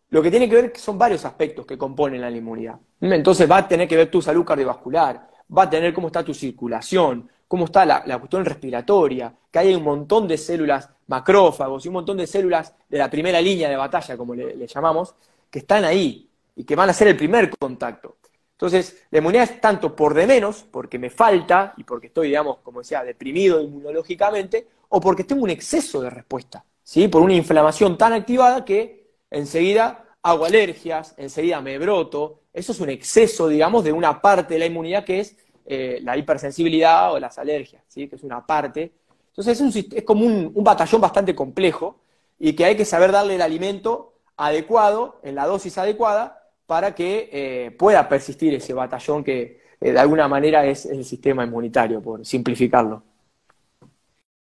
[0.09, 2.79] lo que tiene que ver son varios aspectos que componen la inmunidad.
[3.01, 6.33] Entonces va a tener que ver tu salud cardiovascular, va a tener cómo está tu
[6.33, 11.95] circulación, cómo está la, cuestión respiratoria, que hay un montón de células macrófagos y un
[11.95, 15.15] montón de células de la primera línea de batalla, como le, le llamamos,
[15.51, 18.17] que están ahí y que van a ser el primer contacto.
[18.57, 22.59] Entonces, la inmunidad es tanto por de menos, porque me falta y porque estoy, digamos,
[22.63, 27.09] como decía, deprimido inmunológicamente, o porque tengo un exceso de respuesta, ¿sí?
[27.09, 32.41] Por una inflamación tan activada que enseguida hago alergias, enseguida me broto.
[32.53, 36.17] Eso es un exceso, digamos, de una parte de la inmunidad que es eh, la
[36.17, 38.09] hipersensibilidad o las alergias, ¿sí?
[38.09, 38.93] Que es una parte.
[39.29, 39.61] Entonces,
[39.93, 41.99] es, como un, un batallón bastante complejo
[42.39, 47.29] y que hay que saber darle el alimento adecuado, en la dosis adecuada, para que
[47.33, 52.25] eh, pueda persistir ese batallón que eh, de alguna manera es, el sistema inmunitario, por
[52.25, 53.03] simplificarlo.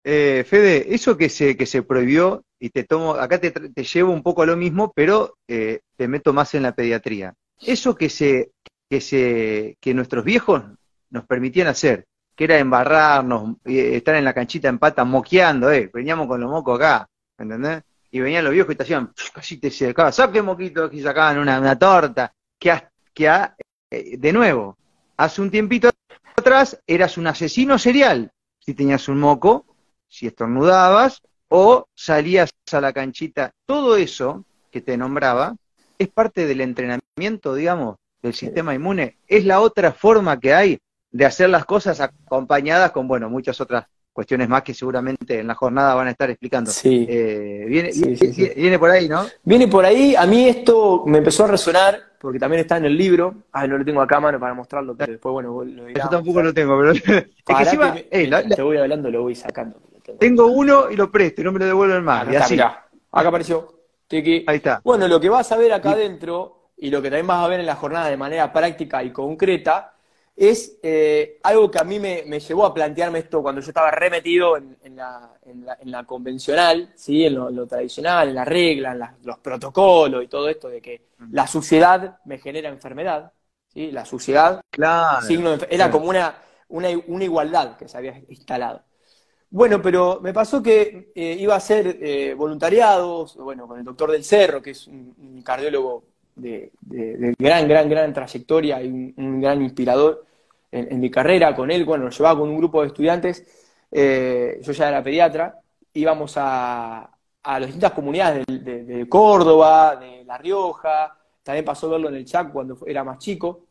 [0.04, 3.52] Eh, Fede, eso que se, que se prohibió, y te tomo, acá te,
[3.84, 7.34] llevo un poco a lo mismo, pero te meto más en la pediatría.
[7.60, 8.50] Eso que se,
[8.88, 10.62] que se, que nuestros viejos
[11.12, 16.26] nos permitían hacer, que era embarrarnos, estar en la canchita en pata moqueando, eh, veníamos
[16.26, 17.82] con los mocos acá, ¿entendés?
[18.10, 21.78] y venían los viejos y te hacían, casi te sacaban, saque moquito, y sacaban una,
[21.78, 22.82] torta, que,
[23.14, 23.26] que
[23.90, 24.76] eh, de nuevo,
[25.16, 25.90] hace un tiempito
[26.36, 29.64] atrás eras un asesino serial si tenías un moco,
[30.08, 33.52] si estornudabas o salías a la canchita.
[33.66, 35.56] Todo eso que te nombraba
[35.98, 39.18] es parte del entrenamiento, digamos, del sistema inmune.
[39.26, 40.78] Es la otra forma que hay
[41.12, 45.54] de hacer las cosas acompañadas con, bueno, muchas otras cuestiones más que seguramente en la
[45.54, 46.70] jornada van a estar explicando.
[46.70, 47.06] Sí.
[47.08, 47.90] Eh, viene,
[48.56, 49.26] viene, por ahí, ¿no?
[49.42, 50.14] Viene por ahí.
[50.16, 53.34] A mí esto me empezó a resonar, porque también está en el libro.
[53.52, 55.88] Ah, no lo tengo acá a mano para mostrarlo, pero después, bueno, lo.
[55.88, 56.92] Yo tampoco lo tengo, pero...
[56.92, 59.80] es que encima, te voy hablando, lo voy sacando.
[60.18, 62.26] Tengo uno y lo presto y no me lo devuelven más.
[62.26, 62.58] Acá, así.
[62.58, 63.80] acá apareció.
[64.08, 64.44] Tiki.
[64.46, 64.80] Ahí está.
[64.84, 67.60] Bueno, lo que vas a ver acá adentro y lo que también vas a ver
[67.60, 69.91] en la jornada de manera práctica y concreta
[70.34, 74.56] es eh, algo que a mí me, llevó a plantearme esto cuando yo estaba remetido
[74.56, 77.26] en, la, convencional, ¿sí?
[77.26, 81.46] en lo, tradicional, en la regla, en los protocolos y todo esto de que la
[81.46, 83.32] suciedad me genera enfermedad.
[83.68, 83.90] ¿sí?
[83.90, 84.62] La suciedad
[85.26, 86.34] signo era como una,
[86.68, 88.82] una, igualdad que se había instalado.
[89.50, 94.10] Bueno, pero me pasó que eh, iba a hacer eh, voluntariados, bueno, con el doctor
[94.10, 96.11] del Cerro, que es un cardiólogo
[96.42, 100.26] de, gran, gran, gran trayectoria y un, gran inspirador
[100.70, 101.84] en, mi carrera con él.
[101.84, 103.44] Bueno, nos llevaba con un grupo de estudiantes,
[103.90, 105.60] eh, yo ya era pediatra,
[105.94, 107.10] íbamos a,
[107.42, 112.52] a las distintas comunidades de, Córdoba, de La Rioja, también pasó verlo en el Chaco
[112.52, 113.66] cuando era más chico.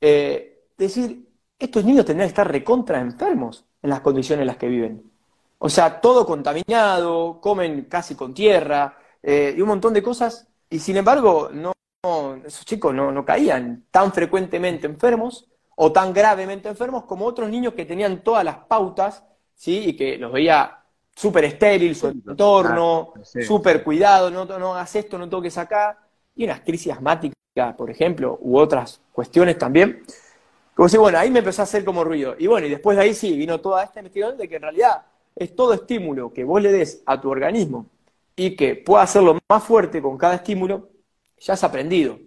[0.00, 3.64] Eh, decir, estos niños tendrían que estar recontra enfermos.
[3.82, 5.10] en las condiciones en las que viven.
[5.58, 10.78] O sea, todo contaminado, comen casi con tierra eh, y un montón de cosas, y
[10.78, 11.72] sin embargo, no,
[12.44, 17.74] esos chicos no, no caían tan frecuentemente enfermos o tan gravemente enfermos como otros niños
[17.74, 19.22] que tenían todas las pautas,
[19.54, 19.84] ¿sí?
[19.90, 20.80] Y que los veía
[21.14, 25.96] súper estéril su entorno, súper cuidado, no, no hagas esto, no toques acá,
[26.34, 27.36] y unas crisis asmáticas,
[27.76, 30.02] por ejemplo, u otras cuestiones también.
[30.74, 32.34] Como si, bueno, ahí me empezó a hacer como ruido.
[32.36, 35.02] Y bueno, y después de ahí sí, vino toda esta investigación de que en realidad
[35.36, 37.86] es todo estímulo que vos le des a tu organismo
[38.34, 40.88] y que pueda hacerlo más fuerte con cada estímulo,
[41.42, 42.18] ya has aprendido.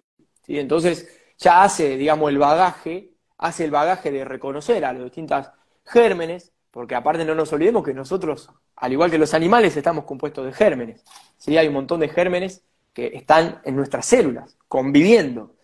[0.42, 0.58] ¿sí?
[0.58, 5.50] Entonces, ya hace, digamos, el bagaje, hace el bagaje de reconocer a los distintos
[5.84, 10.44] gérmenes, porque aparte no nos olvidemos que nosotros, al igual que los animales, estamos compuestos
[10.46, 11.04] de gérmenes.
[11.38, 11.56] ¿sí?
[11.56, 15.54] Hay un montón de gérmenes que están en nuestras células, conviviendo.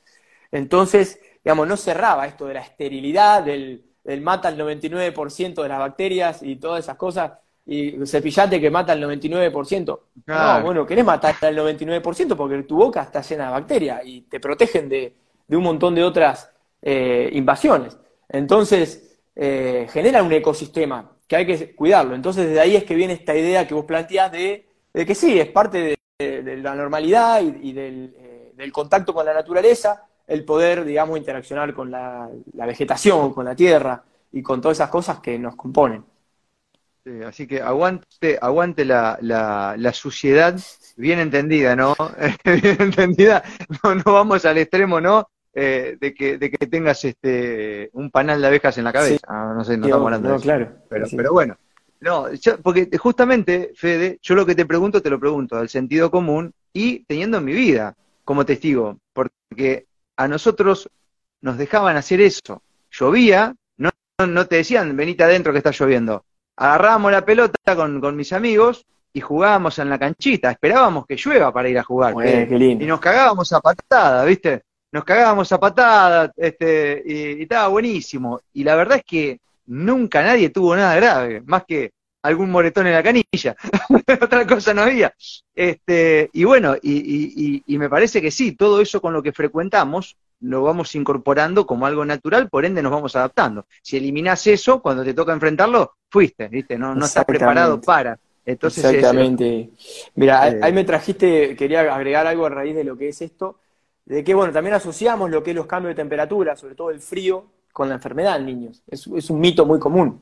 [0.50, 3.84] Entonces, digamos, no cerraba esto de la esterilidad, del,
[4.20, 7.32] mata el 99% de las bacterias y todas esas cosas,
[7.64, 10.00] y cepillate que mata el 99%.
[10.26, 14.40] No, bueno, querés matar el 99% porque tu boca está llena de bacterias y te
[14.40, 15.14] protegen de,
[15.48, 17.98] un montón de otras eh, invasiones.
[18.28, 22.14] Entonces, eh, genera un ecosistema que hay que cuidarlo.
[22.14, 25.48] Entonces, desde ahí es que viene esta idea que vos planteás de, que sí, es
[25.48, 31.74] parte de, la normalidad y, eh, del, contacto con la naturaleza, el poder, digamos, interaccionar
[31.74, 36.04] con la, vegetación, con la tierra y con todas esas cosas que nos componen.
[37.26, 40.58] Así que aguante, aguante la, la, suciedad
[40.96, 41.94] bien entendida, ¿no?
[42.44, 43.42] bien entendida,
[43.82, 45.28] no, no vamos al extremo, ¿no?
[45.54, 49.18] Eh, de, que, de que tengas este un panal de abejas en la cabeza.
[49.28, 50.44] Ah, no sé, no estamos hablando de eso.
[50.44, 51.58] Claro, pero, pero bueno,
[52.02, 52.26] no,
[52.62, 57.04] porque justamente, Fede, yo lo que te pregunto, te lo pregunto al sentido común y
[57.04, 59.86] teniendo en mi vida como testigo, porque
[60.16, 60.90] a nosotros
[61.40, 62.62] nos dejaban hacer eso.
[62.90, 63.90] Llovía, no,
[64.26, 66.24] no te decían, venite adentro que está lloviendo.
[66.56, 71.52] Agarrábamos la pelota con, con mis amigos y jugábamos en la canchita, esperábamos que llueva
[71.52, 72.14] para ir a jugar.
[72.26, 74.62] Y nos cagábamos a patada, ¿viste?
[74.92, 78.40] nos cagábamos a patadas, este, y, estaba buenísimo.
[78.52, 82.92] Y la verdad es que nunca nadie tuvo nada grave, más que algún moretón en
[82.92, 83.56] la canilla.
[84.20, 85.12] Otra cosa no había.
[85.54, 90.16] Este, y bueno, y, y, me parece que sí, todo eso con lo que frecuentamos
[90.42, 93.66] lo vamos incorporando como algo natural, por ende nos vamos adaptando.
[93.82, 96.76] Si eliminás eso, cuando te toca enfrentarlo, fuiste, ¿viste?
[96.76, 98.18] No, no estás preparado para.
[98.44, 99.70] Entonces, Exactamente.
[100.16, 100.72] Mira, ahí eh.
[100.72, 103.58] me trajiste, quería agregar algo a raíz de lo que es esto
[104.04, 107.00] de que, bueno, también asociamos lo que es los cambios de temperatura, sobre todo el
[107.00, 108.82] frío, con la enfermedad en niños.
[108.86, 110.20] Es, un mito muy común.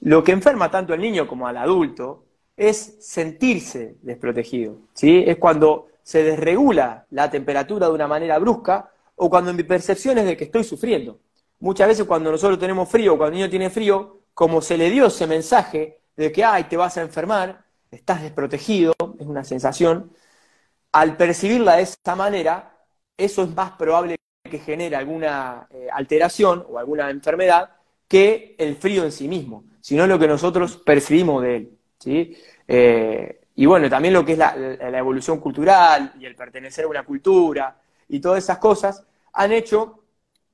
[0.00, 2.24] Lo que enferma tanto al niño como al adulto
[2.56, 4.76] es sentirse desprotegido.
[4.92, 5.24] ¿sí?
[5.26, 10.24] Es cuando se desregula la temperatura de una manera brusca o cuando mi percepción es
[10.26, 11.20] de que estoy sufriendo.
[11.60, 14.90] Muchas veces cuando nosotros tenemos frío o cuando el niño tiene frío, como se le
[14.90, 20.12] dio ese mensaje de que, ay, te vas a enfermar, estás desprotegido, es una sensación,
[20.92, 22.76] al percibirla de esa manera,
[23.16, 24.16] eso es más probable
[24.48, 27.70] que genere alguna eh, alteración o alguna enfermedad
[28.06, 31.78] que el frío en sí mismo, sino lo que nosotros percibimos de él.
[31.98, 32.36] ¿sí?
[32.66, 34.54] Eh, y bueno, también lo que es la,
[34.98, 37.76] evolución cultural y el pertenecer a una cultura
[38.08, 40.02] y todas esas cosas han hecho,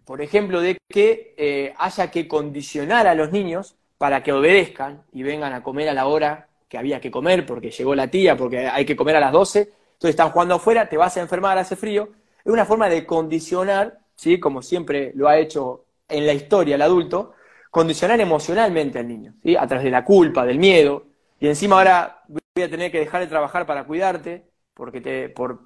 [0.05, 5.23] por ejemplo, de que eh, haya que condicionar a los niños para que obedezcan y
[5.23, 8.67] vengan a comer a la hora que había que comer, porque llegó la tía, porque
[8.69, 11.77] hay que comer a las 12, entonces están jugando afuera, te vas a enfermar, hace
[11.77, 12.11] frío,
[12.45, 14.39] es una forma de condicionar, ¿sí?
[14.41, 17.35] como siempre lo ha hecho en la historia el adulto,
[17.71, 19.57] condicionar emocionalmente al niño, ¿sí?
[19.57, 21.07] a través de la culpa, del miedo,
[21.41, 25.61] y encima ahora voy a tener que dejar de trabajar para cuidarte, porque te, por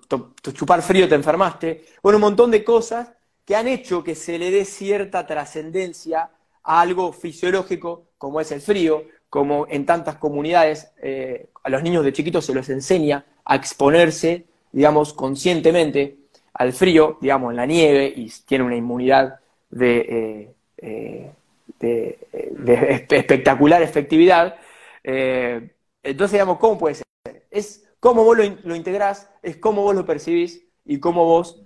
[0.52, 1.86] chupar frío te enfermaste.
[2.02, 3.10] Bueno, un montón de cosas
[3.44, 6.30] que han hecho que se le dé cierta trascendencia
[6.62, 12.04] a algo fisiológico como es el frío, como en tantas comunidades eh, a los niños
[12.04, 16.16] de chiquitos se los enseña a exponerse, digamos, conscientemente
[16.54, 19.38] al frío, digamos, en la nieve, y tiene una inmunidad
[19.70, 21.30] de, eh,
[21.80, 22.18] eh,
[23.10, 24.56] espectacular efectividad.
[25.02, 27.06] Entonces, digamos, ¿cómo puede ser?
[27.50, 31.62] Es cómo vos lo, lo, integrás, es cómo vos lo percibís y cómo vos,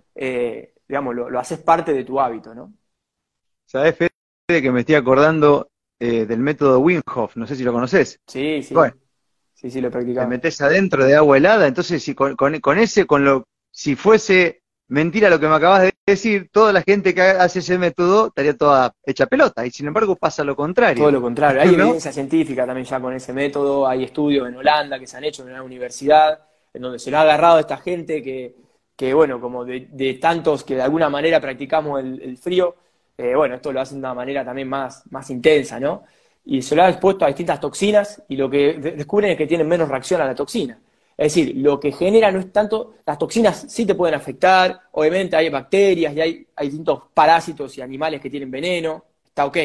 [0.88, 2.72] digamos, lo, haces parte de tu hábito, ¿no?
[3.66, 7.36] ¿Sabés, Fede, que me estoy acordando del método Wim Hof?
[7.36, 8.18] No sé si lo conoces.
[8.26, 8.74] Sí, sí.
[8.74, 8.94] Bueno,
[9.54, 10.28] sí, sí, lo practicamos.
[10.28, 14.62] Te metes adentro de agua helada, entonces si con, con ese, con lo, si fuese
[14.88, 18.56] mentira lo que me acabas de decir, toda la gente que hace ese método estaría
[18.56, 21.02] toda hecha pelota, y sin embargo pasa lo contrario.
[21.02, 24.98] Todo lo contrario, hay evidencia científica también ya con ese método, hay estudios en Holanda
[24.98, 26.40] que se han hecho en una universidad,
[26.74, 28.54] en donde se lo ha agarrado a esta gente que,
[28.96, 32.74] que bueno, como de, tantos que de alguna manera practicamos el, frío,
[33.16, 36.04] eh, bueno, esto lo hace de una manera también más, más intensa, ¿no?
[36.44, 39.68] y se lo ha expuesto a distintas toxinas y lo que descubren es que tienen
[39.68, 40.78] menos reacción a la toxina.
[41.16, 45.36] Es decir, lo que genera no es tanto, las toxinas sí te pueden afectar, obviamente
[45.36, 49.58] hay bacterias y hay, hay distintos parásitos y animales que tienen veneno, está ok.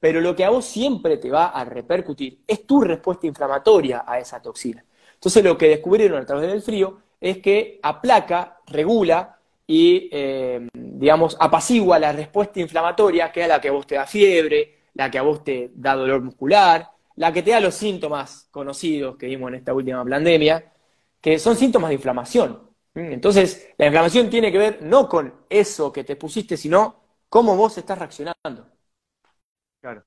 [0.00, 4.18] Pero lo que a vos siempre te va a repercutir es tu respuesta inflamatoria a
[4.18, 4.84] esa toxina.
[5.14, 11.36] Entonces lo que descubrieron a través del frío es que aplaca, regula y, eh, digamos,
[11.38, 15.18] apacigua la respuesta inflamatoria, que es la que a vos te da fiebre, la que
[15.18, 19.48] a vos te da dolor muscular, la que te da los síntomas conocidos que vimos
[19.48, 20.72] en esta última pandemia,
[21.20, 22.70] que son síntomas de inflamación.
[22.94, 27.78] Entonces, la inflamación tiene que ver no con eso que te pusiste, sino cómo vos
[27.78, 28.66] estás reaccionando.
[29.80, 30.04] Claro.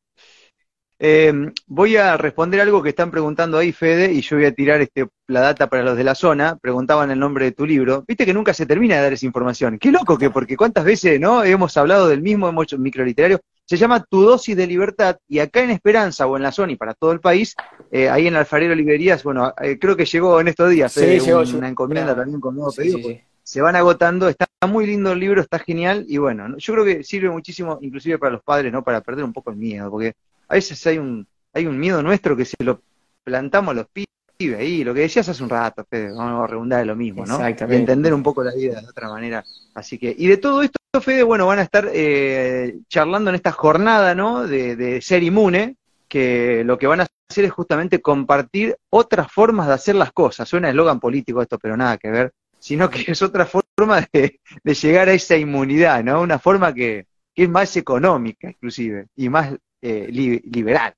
[0.98, 1.34] Eh,
[1.68, 5.08] voy a responder algo que están preguntando ahí, Fede, y yo voy a tirar este,
[5.28, 6.58] la data para los de la zona.
[6.58, 8.04] Preguntaban el nombre de tu libro.
[8.08, 9.78] Viste que nunca se termina de dar esa información.
[9.80, 13.42] Qué loco que, porque cuántas veces no hemos hablado del mismo, hemos hecho microliterario.
[13.66, 16.76] Se llama Tu dosis de libertad, y acá en Esperanza o en la zona y
[16.76, 17.56] para todo el país,
[17.92, 21.42] eh, ahí en Alfarero Librerías, bueno, eh, creo que llegó en estos días, sí, llegó,
[21.42, 23.00] una encomienda también con nuevo pedido.
[23.42, 27.04] se van agotando, está muy lindo el libro, está genial, y bueno, yo creo que
[27.04, 28.84] sirve muchísimo, inclusive para los padres, ¿no?
[28.84, 30.14] Para perder un poco el miedo, porque
[30.48, 32.82] a veces hay un, hay un miedo nuestro que se lo
[33.24, 36.80] plantamos a los pibes ahí, lo que decías hace un rato, Fede, vamos a redundar
[36.80, 37.40] de lo mismo, ¿no?
[37.48, 39.44] Y entender un poco la vida de otra manera.
[39.74, 43.52] Así que, y de todo esto, Fede, bueno, van a estar eh, charlando en esta
[43.52, 44.46] jornada, ¿no?
[44.46, 49.74] De, ser inmune, que lo que van a hacer es justamente compartir otras formas de
[49.74, 50.48] hacer las cosas.
[50.48, 55.10] Suena eslogan político esto, pero nada que ver, sino que es otra forma de, llegar
[55.10, 56.22] a esa inmunidad, ¿no?
[56.22, 60.94] Una forma que, que es más económica, inclusive, y más eh, liberal.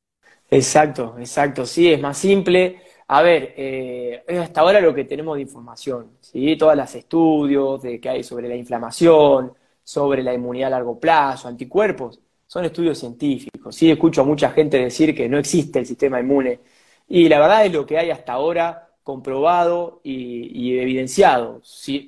[0.49, 2.81] Exacto, exacto, sí, es más simple.
[3.09, 6.57] A ver, eh, hasta ahora lo que tenemos de información, ¿sí?
[6.57, 11.47] Todas las estudios de que hay sobre la inflamación, sobre la inmunidad a largo plazo,
[11.47, 13.75] anticuerpos, son estudios científicos.
[13.75, 16.59] Sí, escucho a mucha gente decir que no existe el sistema inmune.
[17.07, 21.61] Y la verdad es lo que hay hasta ahora comprobado y, evidenciado.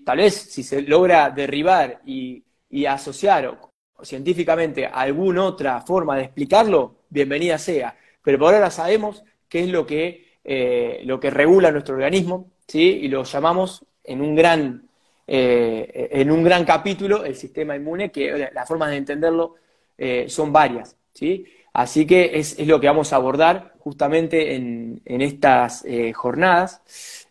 [0.06, 3.58] Tal vez si se logra derribar y, y asociar
[4.02, 7.98] científicamente alguna otra forma de explicarlo, bienvenida sea.
[8.22, 12.82] Pero por ahora sabemos qué es lo que, eh, lo que regula nuestro organismo, ¿sí?
[12.82, 14.90] y lo llamamos en un gran,
[15.28, 19.56] eh, en un gran capítulo el sistema inmune, que las formas de entenderlo
[19.98, 20.96] eh, son varias.
[21.14, 21.46] ¿sí?
[21.74, 26.82] Así que es, lo que vamos a abordar justamente en, en estas jornadas.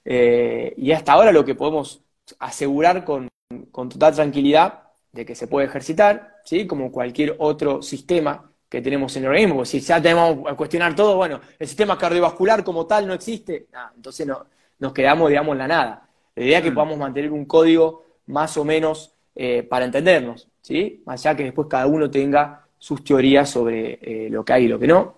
[0.05, 2.03] y hasta ahora lo que podemos
[2.39, 3.29] asegurar con,
[3.73, 6.67] con total tranquilidad de que se puede ejercitar, ¿sí?
[6.67, 9.65] como cualquier otro sistema que tenemos en el organismo.
[9.65, 14.27] Si ya tenemos que cuestionar todo, bueno, el sistema cardiovascular como tal no existe, entonces
[14.27, 14.47] no,
[14.79, 16.09] nos quedamos, digamos, en la nada.
[16.35, 21.03] La idea es que podamos mantener un código más o menos eh, para entendernos, ¿sí?
[21.07, 24.69] Más allá que después cada uno tenga sus teorías sobre eh, lo que hay y
[24.69, 25.17] lo que no.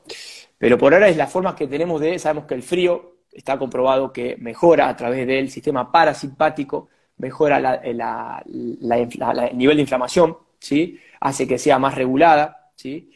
[0.57, 4.13] Pero por ahora es la forma que tenemos de, sabemos que el frío está comprobado
[4.13, 8.03] que mejora a través del sistema parasimpático, mejora el
[9.57, 10.99] nivel de inflamación, ¿sí?
[11.21, 12.73] hace que sea más regulada.
[12.77, 13.11] ¿sí?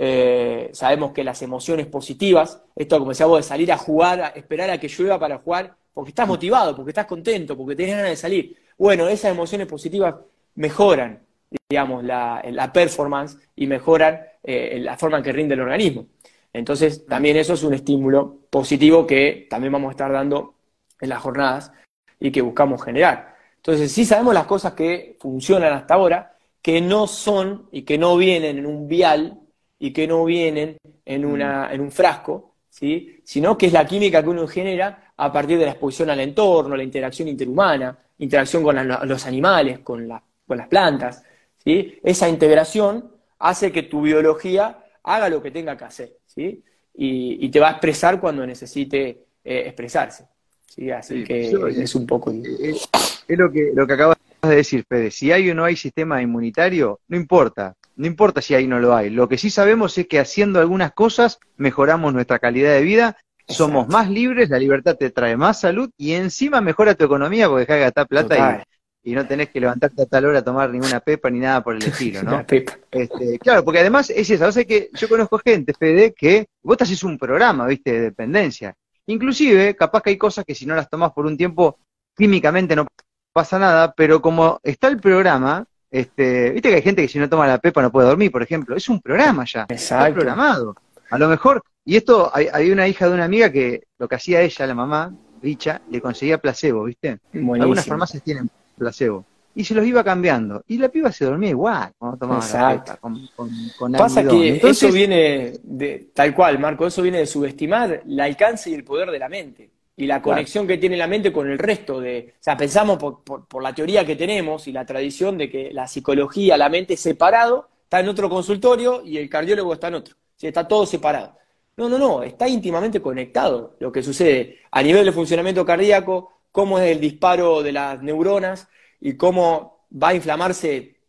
[0.00, 4.28] Eh, sabemos que las emociones positivas, esto como decía vos, de salir a jugar, a
[4.28, 8.10] esperar a que llueva para jugar, porque estás motivado, porque estás contento, porque tenés ganas
[8.10, 8.56] de salir.
[8.78, 10.14] Bueno, esas emociones positivas
[10.54, 11.20] mejoran,
[11.68, 16.06] digamos, la, performance y mejoran eh, la forma en que rinde el organismo.
[16.52, 20.54] Entonces, también eso es un estímulo positivo que también vamos a estar dando
[21.00, 21.72] en las jornadas
[22.20, 23.34] y que buscamos generar.
[23.56, 28.16] Entonces, sí sabemos las cosas que funcionan hasta ahora, que no son y que no
[28.16, 29.40] vienen en un vial
[29.78, 33.20] y que no vienen en, una, en un frasco, ¿sí?
[33.24, 36.76] sino que es la química que uno genera a partir de la exposición al entorno,
[36.76, 40.08] la interacción interhumana, interacción con los animales, con,
[40.46, 41.22] con las plantas.
[41.62, 41.98] ¿sí?
[42.02, 46.62] Esa integración hace que tu biología haga lo que tenga que hacer ¿sí?
[46.94, 50.26] y, te va a expresar cuando necesite eh, expresarse.
[50.66, 50.90] ¿sí?
[50.90, 52.32] Así que es un poco...
[52.32, 52.88] Es,
[53.28, 55.10] es lo, que, lo que acabas de decir, Fede.
[55.10, 57.76] Si hay o no hay sistema inmunitario, no importa.
[57.98, 59.10] No importa si hay o no lo hay.
[59.10, 63.16] Lo que sí sabemos es que haciendo algunas cosas mejoramos nuestra calidad de vida,
[63.48, 67.62] somos más libres, la libertad te trae más salud y encima mejora tu economía porque
[67.62, 68.64] dejas de gastar plata
[69.02, 71.74] y, no tenés que levantarte a tal hora a tomar ninguna pepa ni nada por
[71.74, 72.44] el estilo, ¿no?
[72.48, 74.46] este, claro, porque además es eso.
[74.46, 77.90] O que yo conozco gente, Fede, que vos te haces un programa, ¿viste?
[77.90, 78.76] De dependencia.
[79.06, 81.78] Inclusive, capaz que hay cosas que si no las tomás por un tiempo,
[82.16, 82.86] químicamente no
[83.32, 87.28] pasa nada, pero como está el programa, este, viste que hay gente que si no
[87.28, 88.76] toma la pepa no puede dormir, por ejemplo.
[88.76, 89.66] Es un programa ya.
[89.68, 90.76] Está programado.
[91.10, 94.42] A lo mejor, y esto, hay, una hija de una amiga que lo que hacía
[94.42, 97.18] ella, la mamá, Richa, le conseguía placebo, ¿viste?
[97.32, 99.24] Algunas farmacias tienen placebo.
[99.54, 100.62] y se los iba cambiando.
[100.68, 103.28] Y la piba se dormía igual cuando tomaba la pepa, con,
[103.76, 108.70] con, Pasa que eso viene de, tal cual, Marco, eso viene de subestimar el alcance
[108.70, 111.58] y el poder de la mente y la conexión que tiene la mente con el
[111.58, 115.50] resto de, o sea, pensamos por, por, la teoría que tenemos y la tradición de
[115.50, 119.94] que la psicología, la mente separado, está en otro consultorio y el cardiólogo está en
[119.94, 120.46] otro, ¿sí?
[120.46, 121.36] está todo separado.
[121.76, 126.78] No, no, no, está íntimamente conectado lo que sucede a nivel de funcionamiento cardíaco, cómo
[126.78, 128.68] es el disparo de las neuronas
[129.00, 131.00] y cómo va a inflamarse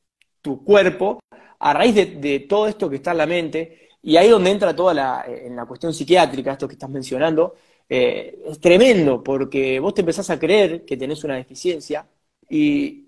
[0.42, 1.20] tu cuerpo
[1.60, 3.90] a raíz de, todo esto que está en la mente.
[4.02, 7.54] Y ahí es donde entra toda la, en la cuestión psiquiátrica, esto que estás mencionando,
[7.90, 12.08] eh, es tremendo porque vos te empezás a creer que tenés una deficiencia
[12.50, 13.06] y,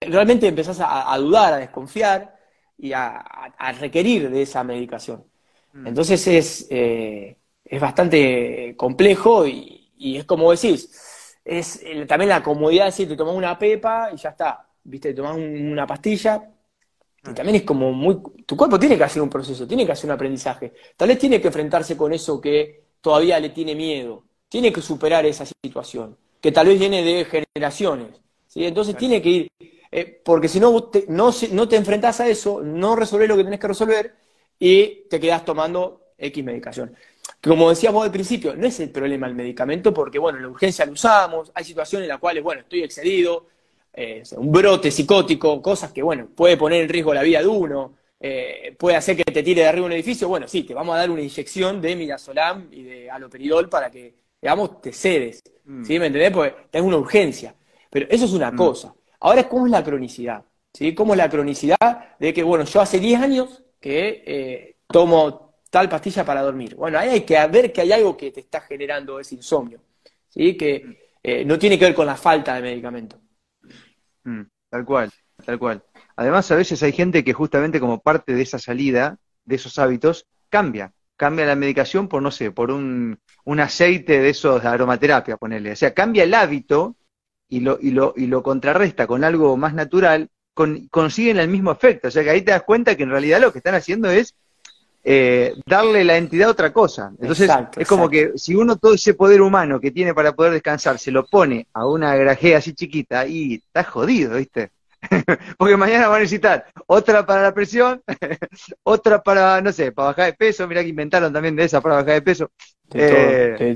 [0.00, 2.36] realmente empezás a, dudar, a desconfiar
[2.76, 3.24] y a,
[3.78, 5.24] requerir de esa medicación.
[5.72, 5.86] Mm.
[5.86, 12.90] Entonces es, eh, es bastante complejo y, es como decís, es también la comodidad de
[12.90, 16.50] decir, te tomás una pepa y ya está, viste, te tomás una pastilla
[17.24, 20.10] y también es como muy, tu cuerpo tiene que hacer un proceso, tiene que hacer
[20.10, 24.24] un aprendizaje, tal vez tiene que enfrentarse con eso que todavía le tiene miedo.
[24.48, 28.08] Tiene que superar esa situación, que tal vez viene de generaciones.
[28.46, 28.64] ¿sí?
[28.64, 29.50] Entonces tiene que ir,
[29.90, 33.60] eh, porque si no, no, no te enfrentas a eso, no resolvés lo que tenés
[33.60, 34.14] que resolver
[34.58, 36.96] y te quedás tomando X medicación.
[37.42, 40.86] Como decíamos al principio, no es el problema el medicamento, porque bueno, en la urgencia
[40.86, 43.46] lo usamos, hay situaciones en las cuales, bueno, estoy excedido,
[43.92, 47.94] eh, un brote psicótico, cosas que, bueno, puede poner en riesgo la vida de uno,
[48.24, 50.98] eh, puede hacer que te tire de arriba un edificio, bueno, sí, te vamos a
[50.98, 55.42] dar una inyección de midazolam y de aloperidol para que, digamos, te cedes.
[55.64, 55.84] Mm.
[55.84, 55.98] ¿Sí?
[55.98, 56.30] ¿Me entendés?
[56.30, 57.52] Porque tenés una urgencia.
[57.90, 58.56] Pero eso es una mm.
[58.56, 58.94] cosa.
[59.18, 60.44] Ahora, ¿cómo es la cronicidad?
[60.72, 60.94] ¿Sí?
[60.94, 65.88] ¿Cómo es la cronicidad de que, bueno, yo hace 10 años que eh, tomo tal
[65.88, 66.76] pastilla para dormir?
[66.76, 69.80] Bueno, ahí hay que ver que hay algo que te está generando ese insomnio.
[70.28, 70.56] ¿Sí?
[70.56, 70.96] Que mm.
[71.24, 73.18] eh, no tiene que ver con la falta de medicamento.
[74.70, 75.10] tal cual,
[75.44, 75.82] tal cual.
[76.22, 80.26] Además, a veces hay gente que justamente como parte de esa salida, de esos hábitos,
[80.48, 80.92] cambia.
[81.16, 83.18] Cambia la medicación por, no sé, por un,
[83.58, 85.72] aceite de esos de aromaterapia, ponerle.
[85.72, 86.96] O sea, cambia el hábito
[87.48, 92.08] y lo, y lo, y lo contrarresta con algo más natural, consiguen el mismo efecto.
[92.08, 94.34] O sea, que ahí te das cuenta que en realidad lo que están haciendo es
[95.04, 97.12] eh, darle la entidad a otra cosa.
[97.20, 100.98] Entonces, es como que si uno todo ese poder humano que tiene para poder descansar
[100.98, 104.70] se lo pone a una grajea así chiquita, y está jodido, ¿viste?
[105.58, 108.02] Porque mañana van a necesitar otra para la presión,
[108.82, 110.66] otra para, no sé, para bajar de peso.
[110.68, 112.50] Mirá que inventaron también de esa para bajar de peso.
[112.94, 113.74] Eh,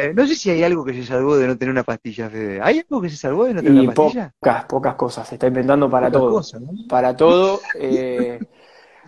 [0.00, 2.60] eh, no sé si hay algo que se salvó de no tener una pastilla, Fede.
[2.62, 4.34] ¿Hay algo que se salvó de no tener una pastilla?
[4.38, 5.28] Pocas, pocas cosas.
[5.28, 6.42] Se está inventando para todo.
[6.88, 7.60] Para todo.
[7.74, 8.38] Eh,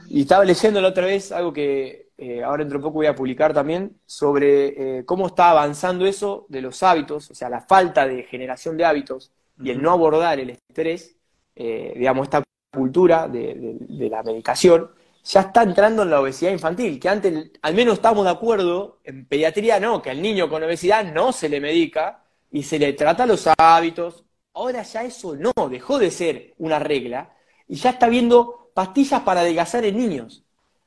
[0.08, 2.10] y estaba leyendo la otra vez algo que
[2.44, 6.82] ahora dentro de poco voy a publicar también sobre cómo está avanzando eso de los
[6.82, 9.32] hábitos, o sea, la falta de generación de hábitos
[9.62, 11.16] y el no abordar el estrés,
[11.54, 12.42] eh, digamos, esta
[12.72, 13.76] cultura de,
[14.10, 14.90] la medicación,
[15.22, 19.26] ya está entrando en la obesidad infantil, que antes al menos estamos de acuerdo, en
[19.26, 23.26] pediatría no, que al niño con obesidad no se le medica y se le trata
[23.26, 24.24] los hábitos.
[24.54, 27.34] Ahora ya eso no, dejó de ser una regla
[27.68, 30.44] y ya está viendo pastillas para adelgazar en niños.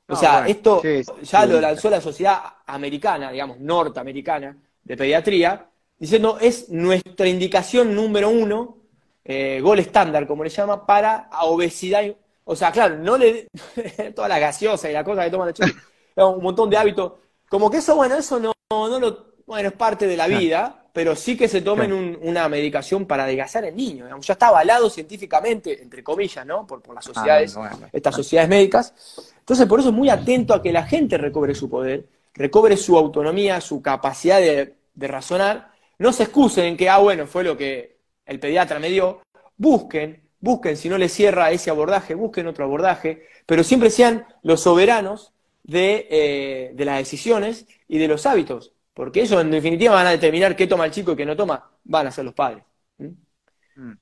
[0.07, 0.81] O ah, sea, esto
[1.21, 8.29] ya lo lanzó la sociedad americana, digamos, norteamericana de pediatría, diciendo es nuestra indicación número
[8.29, 8.77] uno,
[9.25, 12.03] eh, gol estándar, como le llama, para obesidad.
[12.43, 13.47] O sea, claro, no le
[14.15, 15.77] toda la gaseosa y la cosa que toman de chico,
[16.15, 17.13] un montón de hábitos.
[17.49, 21.15] Como que eso, bueno, eso no, no lo, bueno, es parte de la vida, pero
[21.15, 21.91] sí que se tomen
[22.21, 24.07] una medicación para adelgazar el niño.
[24.21, 26.67] Ya está avalado científicamente, entre comillas, ¿no?
[26.67, 27.57] Por, por las ah, sociedades,
[27.91, 28.93] estas sociedades médicas.
[29.39, 32.97] Entonces, por eso es muy atento a que la gente recobre su poder, recobre su
[32.97, 35.72] autonomía, su capacidad de, de razonar
[36.03, 39.21] no se excusen en que, ah, bueno, fue lo que el pediatra me dio.
[39.55, 44.59] Busquen, busquen, si no les cierra ese abordaje, busquen otro abordaje, pero siempre sean los
[44.59, 45.31] soberanos
[45.63, 50.57] de, eh, las decisiones y de los hábitos, porque eso en definitiva van a determinar
[50.57, 52.65] qué toma el chico y qué no toma, van a ser los padres.
[52.97, 53.93] ¿Mm?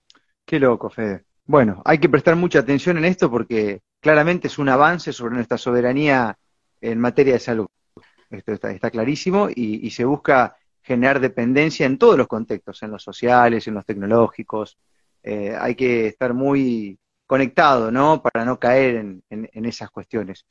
[0.43, 1.25] Qué loco, Fede.
[1.45, 5.59] Bueno, hay que prestar mucha atención en esto porque claramente es un avance sobre nuestra
[5.59, 6.35] soberanía
[6.81, 7.67] en materia de salud.
[8.31, 13.67] Esto está, clarísimo y, se busca generar dependencia en todos los contextos, en los sociales,
[13.67, 14.77] en los tecnológicos.
[15.23, 18.21] Eh, hay que estar muy conectado, ¿no?
[18.21, 18.95] Para no caer
[19.29, 20.45] en, esas cuestiones.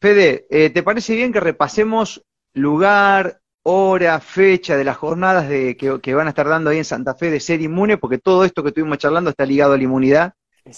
[0.00, 2.24] Fede, eh, ¿te parece bien que repasemos
[2.54, 7.14] lugar, hora, fecha de las jornadas de, que, van a estar dando ahí en Santa
[7.14, 7.98] Fe de ser inmune?
[7.98, 10.32] Porque todo esto que estuvimos charlando está ligado a la inmunidad.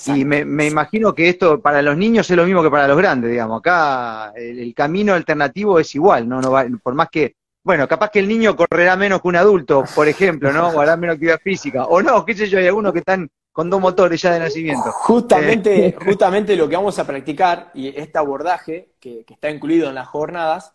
[0.07, 3.31] y me, imagino que esto para los niños es lo mismo que para los grandes,
[3.31, 3.61] digamos.
[3.61, 6.41] Acá el, camino alternativo es igual, ¿no?
[6.41, 9.85] no va, por más que bueno, capaz que el niño correrá menos que un adulto,
[9.95, 10.69] por ejemplo, ¿no?
[10.69, 11.87] O hará menos actividad física.
[11.87, 14.93] O no, qué sé yo, hay algunos que están con dos motores ya de nacimiento.
[14.93, 15.97] Justamente, eh.
[16.05, 20.75] justamente lo que vamos a practicar, y este abordaje que, está incluido en las jornadas,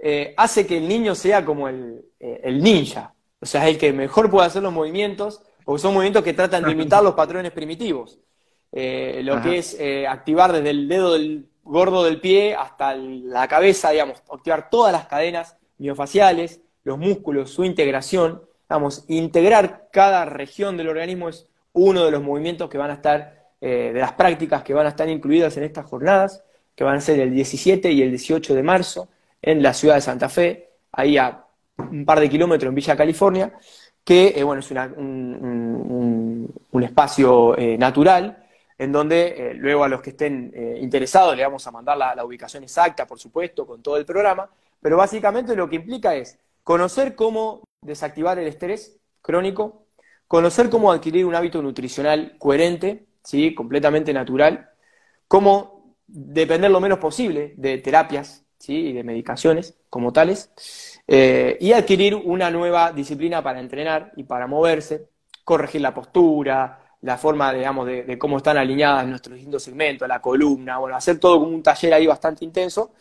[0.00, 3.14] eh, hace que el niño sea como el, eh, el ninja.
[3.40, 6.64] O sea, es el que mejor puede hacer los movimientos, porque son movimientos que tratan
[6.64, 8.18] de imitar los patrones primitivos.
[8.72, 9.78] lo que es
[10.08, 15.06] activar desde el dedo del gordo del pie hasta la cabeza, digamos, activar todas las
[15.06, 18.42] cadenas miofaciales, los músculos, su integración.
[18.68, 23.48] Vamos, integrar cada región del organismo es uno de los movimientos que van a estar,
[23.60, 26.44] eh, de las prácticas que van a estar incluidas en estas jornadas,
[26.74, 29.08] que van a ser el 17 y el 18 de marzo
[29.42, 31.44] en la ciudad de Santa Fe, ahí a
[31.76, 33.52] un par de kilómetros en Villa California,
[34.04, 36.52] que eh, bueno, es un,
[36.82, 38.44] espacio eh, natural
[38.76, 43.06] en donde luego a los que estén interesados le vamos a mandar la ubicación exacta,
[43.06, 44.50] por supuesto, con todo el programa,
[44.84, 49.86] pero básicamente lo que implica es conocer cómo desactivar el estrés crónico,
[50.28, 53.54] conocer cómo adquirir un hábito nutricional coherente, ¿sí?
[53.54, 54.68] completamente natural,
[55.26, 58.88] cómo depender lo menos posible de terapias ¿sí?
[58.88, 60.50] y de medicaciones como tales,
[61.08, 65.08] eh, y adquirir una nueva disciplina para entrenar y para moverse,
[65.44, 70.20] corregir la postura, la forma, digamos, de, de cómo están alineadas nuestros distintos segmentos, la
[70.20, 72.92] columna, bueno, hacer todo como un taller ahí bastante intenso,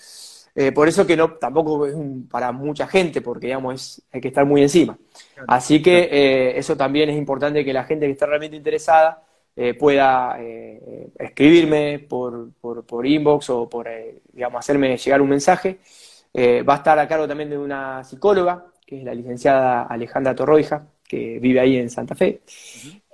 [0.56, 1.95] eh, por eso que no, tampoco es
[2.30, 4.97] para mucha gente, porque digamos, hay que estar muy encima.
[5.47, 9.24] Así que eh, eso también es importante que la gente que está realmente interesada
[9.56, 10.38] eh, pueda
[11.20, 13.88] escribirme por, por, inbox o por,
[14.32, 15.80] digamos, hacerme llegar un mensaje.
[16.36, 20.88] va a estar a cargo también de una psicóloga, que es la licenciada Alejandra Torroija,
[21.08, 22.41] que vive ahí en Santa Fe.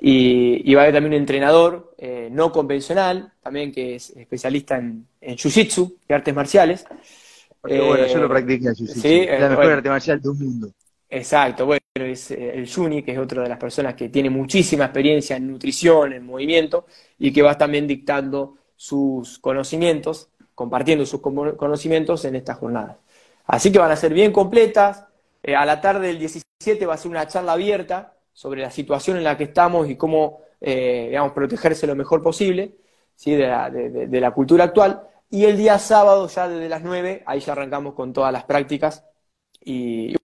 [0.02, 1.96] y, va a haber también un entrenador
[2.32, 6.86] no convencional, también que es especialista en, en Jiu-Jitsu y artes marciales,
[7.62, 10.72] bueno, yo lo eh, practiqué así, sí, la eh, mejor arte marcial del mundo.
[11.10, 14.86] Exacto, bueno, es eh, el Juni, que es otra de las personas que tiene muchísima
[14.86, 16.86] experiencia en nutrición, en movimiento,
[17.18, 22.98] y que va también dictando sus conocimientos, compartiendo sus conocimientos en estas jornadas.
[23.46, 25.06] Así que van a ser bien completas.
[25.56, 29.24] a la tarde del 17 va a ser una charla abierta sobre la situación en
[29.24, 32.76] la que estamos y cómo, digamos, protegerse lo mejor posible
[33.16, 33.36] ¿sí?
[33.36, 35.02] de, la, de la cultura actual.
[35.30, 39.06] Y el día sábado, ya desde las 9, ahí ya arrancamos con todas las prácticas.
[39.64, 40.16] Y,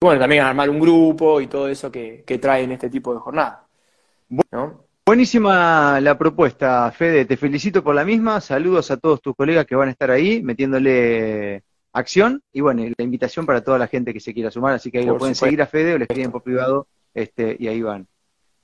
[0.00, 3.66] bueno, también armar un grupo y todo eso que, que traen este tipo de jornada.
[5.06, 7.24] Buenísima la propuesta, Fede.
[7.24, 8.40] Te felicito por la misma.
[8.40, 12.42] Saludos a todos tus colegas que van a estar ahí metiéndole acción.
[12.52, 14.74] Y bueno, la invitación para toda la gente que se quiera sumar.
[14.74, 17.68] Así que ahí lo pueden seguir a Fede o les escriben por privado este, y
[17.68, 18.06] ahí van.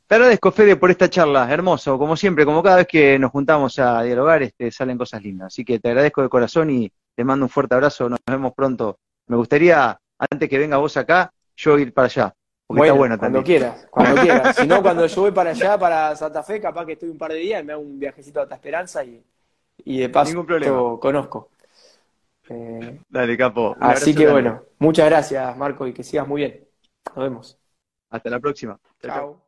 [0.06, 1.52] Te agradezco, Fede, por esta charla.
[1.52, 1.98] Hermoso.
[1.98, 5.48] Como siempre, como cada vez que nos juntamos a dialogar, este, salen cosas lindas.
[5.48, 8.08] Así que te agradezco de corazón y te mando un fuerte abrazo.
[8.08, 8.98] Nos vemos pronto.
[9.26, 12.34] Me gustaría, antes que venga vos acá, yo ir para allá.
[12.66, 13.42] Porque está bueno también.
[13.42, 14.56] Cuando quieras, cuando quieras.
[14.56, 17.32] Si no, cuando yo voy para allá, para Santa Fe, capaz que estoy un par
[17.32, 19.24] de días y me hago un viajecito a Alta Esperanza y,
[19.84, 20.98] y de paso Ningún problema.
[21.00, 21.50] conozco.
[22.48, 23.76] Eh, Dale, capo.
[23.80, 26.64] Así que bueno, muchas gracias, Marco, y que sigas muy bien.
[27.14, 27.58] Nos vemos.
[28.10, 28.78] Hasta la próxima.
[29.02, 29.45] chao.